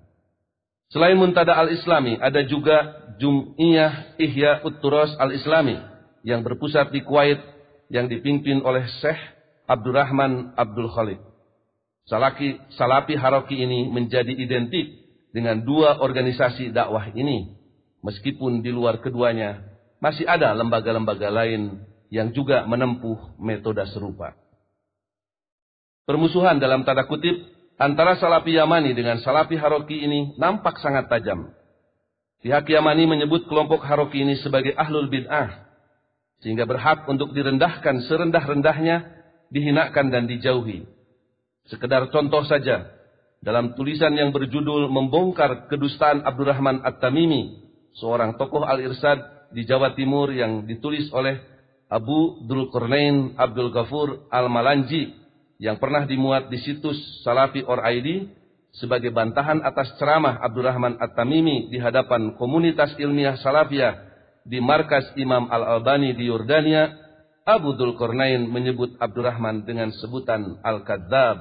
Selain 0.91 1.17
Muntada 1.17 1.58
Al-Islami, 1.58 2.19
ada 2.22 2.43
juga 2.46 3.02
Jum'iyah 3.17 4.19
Ihya 4.19 4.62
Utturos 4.67 5.15
Al-Islami 5.17 5.80
yang 6.28 6.46
berpusat 6.46 6.91
di 6.93 7.02
Kuwait 7.02 7.39
yang 7.89 8.10
dipimpin 8.10 8.62
oleh 8.62 8.86
Syekh 9.02 9.17
Abdurrahman 9.65 10.54
Abdul 10.54 10.91
Khalid. 10.91 11.33
Salaki, 12.04 12.60
Salafi 12.76 13.16
Haroki 13.16 13.56
ini 13.56 13.88
menjadi 13.88 14.32
identik 14.36 15.04
dengan 15.32 15.63
dua 15.63 16.04
organisasi 16.04 16.76
dakwah 16.76 17.12
ini. 17.16 17.56
Meskipun 18.04 18.60
di 18.60 18.76
luar 18.76 19.00
keduanya 19.00 19.63
masih 20.04 20.28
ada 20.28 20.52
lembaga-lembaga 20.52 21.32
lain 21.32 21.88
yang 22.12 22.36
juga 22.36 22.68
menempuh 22.68 23.39
metode 23.39 23.82
serupa. 23.96 24.36
Permusuhan 26.04 26.60
dalam 26.60 26.84
tanda 26.84 27.08
kutip 27.08 27.32
antara 27.80 28.20
Salafi 28.20 28.60
Yamani 28.60 28.92
dengan 28.92 29.24
Salafi 29.24 29.56
Haroki 29.56 30.04
ini 30.04 30.36
nampak 30.36 30.84
sangat 30.84 31.08
tajam. 31.08 31.56
Pihak 32.44 32.68
Yamani 32.68 33.08
menyebut 33.08 33.48
kelompok 33.48 33.88
Haroki 33.88 34.20
ini 34.20 34.36
sebagai 34.44 34.76
ahlul 34.76 35.08
bid'ah, 35.08 35.63
sehingga 36.44 36.68
berhak 36.68 37.08
untuk 37.08 37.32
direndahkan 37.32 38.04
serendah-rendahnya, 38.12 39.08
dihinakan 39.48 40.12
dan 40.12 40.28
dijauhi. 40.28 40.84
Sekedar 41.71 42.12
contoh 42.12 42.43
saja, 42.43 42.91
dalam 43.43 43.76
tulisan 43.76 44.12
yang 44.15 44.32
berjudul 44.32 44.88
Membongkar 44.88 45.67
Kedustaan 45.67 46.23
Abdurrahman 46.23 46.84
At-Tamimi, 46.84 47.63
seorang 47.99 48.39
tokoh 48.39 48.63
Al-Irsad 48.63 49.52
di 49.52 49.67
Jawa 49.67 49.93
Timur 49.93 50.32
yang 50.32 50.63
ditulis 50.63 51.12
oleh 51.12 51.39
Abu 51.91 52.41
Dulqurnain 52.47 53.38
Abdul 53.38 53.69
Ghafur 53.69 54.26
Al-Malanji 54.34 55.13
yang 55.62 55.78
pernah 55.78 56.08
dimuat 56.10 56.49
di 56.49 56.58
situs 56.63 56.97
Salafi 57.21 57.62
or 57.63 57.80
ID 57.86 58.28
sebagai 58.73 59.13
bantahan 59.13 59.62
atas 59.62 59.93
ceramah 60.02 60.41
Abdurrahman 60.41 60.97
At-Tamimi 60.97 61.69
di 61.69 61.78
hadapan 61.78 62.34
komunitas 62.39 62.97
ilmiah 62.97 63.38
Salafiyah 63.38 63.93
di 64.43 64.58
markas 64.60 65.08
Imam 65.15 65.47
Al-Albani 65.47 66.17
di 66.17 66.28
Yordania, 66.28 67.03
Abu 67.43 67.75
Dzulqarnain 67.75 68.47
menyebut 68.47 68.95
Abdurrahman 69.03 69.67
dengan 69.67 69.91
sebutan 69.99 70.63
Al-Kadzab, 70.63 71.38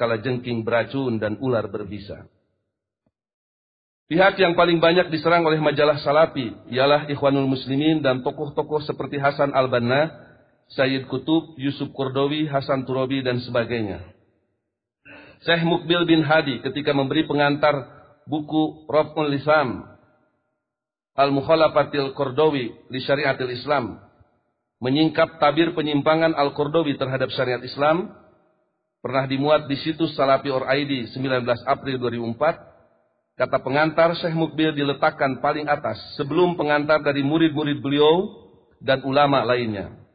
kala 0.00 0.20
jengking 0.24 0.64
beracun 0.64 1.20
dan 1.20 1.36
ular 1.44 1.68
berbisa. 1.68 2.24
Pihak 4.06 4.38
yang 4.38 4.54
paling 4.54 4.78
banyak 4.78 5.10
diserang 5.10 5.42
oleh 5.42 5.58
majalah 5.58 5.98
Salafi 5.98 6.54
ialah 6.70 7.10
Ikhwanul 7.10 7.50
Muslimin 7.50 8.00
dan 8.00 8.22
tokoh-tokoh 8.22 8.86
seperti 8.86 9.18
Hasan 9.18 9.50
Al-Banna 9.50 10.26
Sayyid 10.72 11.10
Kutub, 11.10 11.58
Yusuf 11.58 11.90
Kordowi, 11.94 12.46
Hasan 12.46 12.86
Turabi, 12.86 13.22
dan 13.22 13.38
sebagainya. 13.42 14.02
Syekh 15.42 15.62
Mukbil 15.62 16.06
bin 16.08 16.22
Hadi 16.26 16.64
ketika 16.64 16.90
memberi 16.96 17.28
pengantar 17.28 17.76
buku 18.24 18.88
Raf'ul 18.88 19.30
Lisam 19.30 19.84
Al-Mukhalafatil 21.14 22.16
Kordowi 22.16 22.72
li 22.88 23.00
Syariatil 23.04 23.52
Islam 23.52 24.05
menyingkap 24.82 25.40
tabir 25.40 25.72
penyimpangan 25.72 26.36
Al-Kordowi 26.36 26.96
terhadap 27.00 27.32
syariat 27.32 27.62
Islam 27.64 28.12
pernah 29.00 29.24
dimuat 29.24 29.70
di 29.70 29.76
situs 29.80 30.12
Salafi 30.16 30.52
Or 30.52 30.66
ID 30.66 31.14
19 31.14 31.46
April 31.64 31.96
2004 32.00 33.40
kata 33.40 33.58
pengantar 33.60 34.16
Syekh 34.20 34.36
Mukbil 34.36 34.72
diletakkan 34.76 35.40
paling 35.40 35.68
atas 35.68 35.96
sebelum 36.16 36.56
pengantar 36.56 37.00
dari 37.00 37.24
murid-murid 37.24 37.80
beliau 37.80 38.44
dan 38.80 39.04
ulama 39.04 39.44
lainnya 39.44 40.06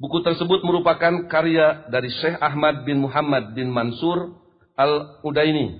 Buku 0.00 0.24
tersebut 0.24 0.64
merupakan 0.64 1.28
karya 1.28 1.84
dari 1.92 2.08
Syekh 2.08 2.40
Ahmad 2.40 2.88
bin 2.88 3.04
Muhammad 3.04 3.52
bin 3.52 3.68
Mansur 3.68 4.32
Al-Udaini. 4.72 5.76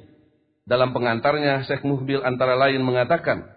Dalam 0.69 0.93
pengantarnya, 0.93 1.65
Syekh 1.65 1.89
Muhbil 1.89 2.21
antara 2.21 2.53
lain 2.53 2.85
mengatakan, 2.85 3.49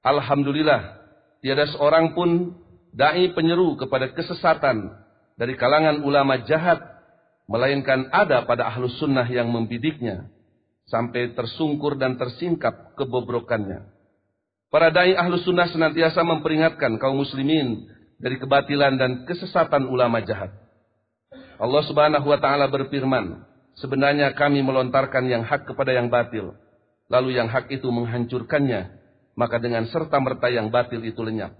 Alhamdulillah, 0.00 1.04
tiada 1.44 1.68
seorang 1.76 2.16
pun 2.16 2.56
da'i 2.94 3.32
penyeru 3.34 3.78
kepada 3.78 4.10
kesesatan 4.14 4.94
dari 5.38 5.54
kalangan 5.56 6.02
ulama 6.04 6.42
jahat, 6.44 6.78
melainkan 7.50 8.10
ada 8.14 8.46
pada 8.46 8.70
ahlus 8.70 8.94
sunnah 9.00 9.26
yang 9.26 9.50
membidiknya, 9.50 10.30
sampai 10.86 11.34
tersungkur 11.34 11.98
dan 11.98 12.18
tersingkap 12.18 12.94
kebobrokannya. 12.98 13.86
Para 14.70 14.94
da'i 14.94 15.18
ahlus 15.18 15.42
sunnah 15.42 15.66
senantiasa 15.66 16.22
memperingatkan 16.22 16.98
kaum 17.02 17.18
muslimin 17.18 17.90
dari 18.20 18.38
kebatilan 18.38 18.94
dan 19.00 19.26
kesesatan 19.26 19.90
ulama 19.90 20.22
jahat. 20.22 20.54
Allah 21.58 21.82
Subhanahu 21.88 22.26
wa 22.28 22.38
taala 22.38 22.70
berfirman, 22.70 23.42
sebenarnya 23.80 24.36
kami 24.36 24.62
melontarkan 24.62 25.26
yang 25.26 25.42
hak 25.42 25.66
kepada 25.66 25.90
yang 25.96 26.06
batil, 26.12 26.54
lalu 27.10 27.34
yang 27.34 27.48
hak 27.48 27.72
itu 27.72 27.88
menghancurkannya, 27.90 28.94
maka 29.34 29.56
dengan 29.58 29.88
serta 29.88 30.20
merta 30.22 30.52
yang 30.52 30.68
batil 30.68 31.02
itu 31.02 31.18
lenyap. 31.20 31.56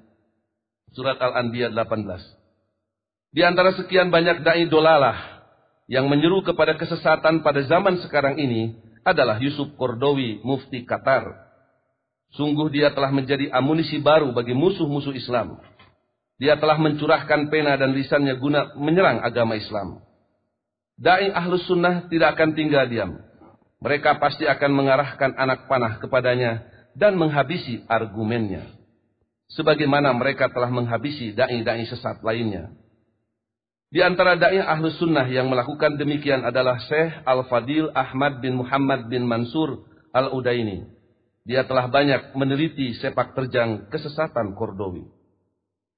Surat 0.90 1.22
Al-Anbiya 1.22 1.70
18. 1.70 2.02
Di 3.30 3.46
antara 3.46 3.70
sekian 3.78 4.10
banyak 4.10 4.42
dai 4.42 4.66
dolalah 4.66 5.46
yang 5.86 6.10
menyeru 6.10 6.42
kepada 6.42 6.74
kesesatan 6.74 7.46
pada 7.46 7.62
zaman 7.62 8.02
sekarang 8.02 8.34
ini 8.42 8.74
adalah 9.06 9.38
Yusuf 9.38 9.70
Kordowi, 9.78 10.42
mufti 10.42 10.82
Qatar. 10.82 11.30
Sungguh 12.34 12.70
dia 12.74 12.90
telah 12.90 13.10
menjadi 13.14 13.50
amunisi 13.54 14.02
baru 14.02 14.34
bagi 14.34 14.54
musuh-musuh 14.54 15.14
Islam. 15.14 15.62
Dia 16.42 16.58
telah 16.58 16.78
mencurahkan 16.78 17.50
pena 17.50 17.78
dan 17.78 17.94
lisannya 17.94 18.34
guna 18.38 18.74
menyerang 18.74 19.22
agama 19.22 19.54
Islam. 19.54 20.02
Dai 20.98 21.30
ahlus 21.30 21.70
sunnah 21.70 22.10
tidak 22.10 22.34
akan 22.34 22.54
tinggal 22.58 22.86
diam. 22.90 23.18
Mereka 23.78 24.18
pasti 24.18 24.44
akan 24.44 24.70
mengarahkan 24.74 25.38
anak 25.38 25.70
panah 25.70 26.02
kepadanya 26.02 26.66
dan 26.98 27.14
menghabisi 27.14 27.86
argumennya. 27.86 28.79
Sebagaimana 29.50 30.14
mereka 30.14 30.46
telah 30.50 30.70
menghabisi 30.70 31.34
dai-dai 31.34 31.82
sesat 31.90 32.22
lainnya. 32.22 32.70
Di 33.90 33.98
antara 34.06 34.38
dai 34.38 34.62
ahlus 34.62 35.02
sunnah 35.02 35.26
yang 35.26 35.50
melakukan 35.50 35.98
demikian 35.98 36.46
adalah 36.46 36.78
Syekh 36.86 37.26
Al-Fadil 37.26 37.90
Ahmad 37.90 38.38
bin 38.38 38.62
Muhammad 38.62 39.10
bin 39.10 39.26
Mansur 39.26 39.82
Al-Udaini. 40.14 40.86
Dia 41.42 41.66
telah 41.66 41.90
banyak 41.90 42.38
meneliti 42.38 42.94
sepak 43.02 43.34
terjang 43.34 43.90
kesesatan 43.90 44.54
Kordowi. 44.54 45.02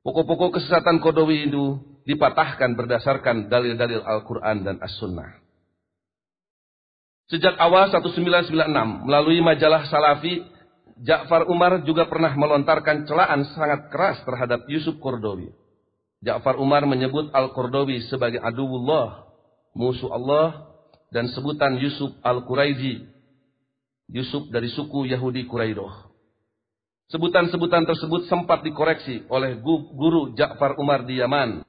Pokok-pokok 0.01 0.57
kesesatan 0.57 1.05
Kordowi 1.05 1.53
itu 1.53 1.77
dipatahkan 2.09 2.73
berdasarkan 2.73 3.53
dalil-dalil 3.53 4.01
Al-Quran 4.01 4.65
dan 4.65 4.77
As-Sunnah. 4.81 5.43
Sejak 7.29 7.57
awal 7.61 7.93
1996, 7.93 9.09
melalui 9.09 9.45
majalah 9.45 9.85
Salafi, 9.89 10.45
Ja'far 11.01 11.49
Umar 11.49 11.81
juga 11.89 12.05
pernah 12.11 12.37
melontarkan 12.37 13.09
celaan 13.09 13.49
sangat 13.57 13.89
keras 13.89 14.21
terhadap 14.29 14.69
Yusuf 14.69 15.01
Kordowi. 15.01 15.49
Ja'far 16.23 16.61
Umar 16.61 16.85
menyebut 16.85 17.33
Al-Kordowi 17.33 18.07
sebagai 18.07 18.39
aduullah, 18.39 19.27
musuh 19.73 20.13
Allah, 20.13 20.71
dan 21.11 21.33
sebutan 21.33 21.81
Yusuf 21.81 22.13
Al-Quraidi 22.23 23.13
Yusuf 24.13 24.53
dari 24.53 24.69
suku 24.69 25.09
Yahudi 25.09 25.49
Quraidah. 25.49 26.13
Sebutan-sebutan 27.09 27.89
tersebut 27.89 28.29
sempat 28.29 28.61
dikoreksi 28.61 29.25
oleh 29.33 29.57
guru 29.65 30.37
Ja'far 30.37 30.77
Umar 30.77 31.09
di 31.09 31.21
Yaman. 31.21 31.65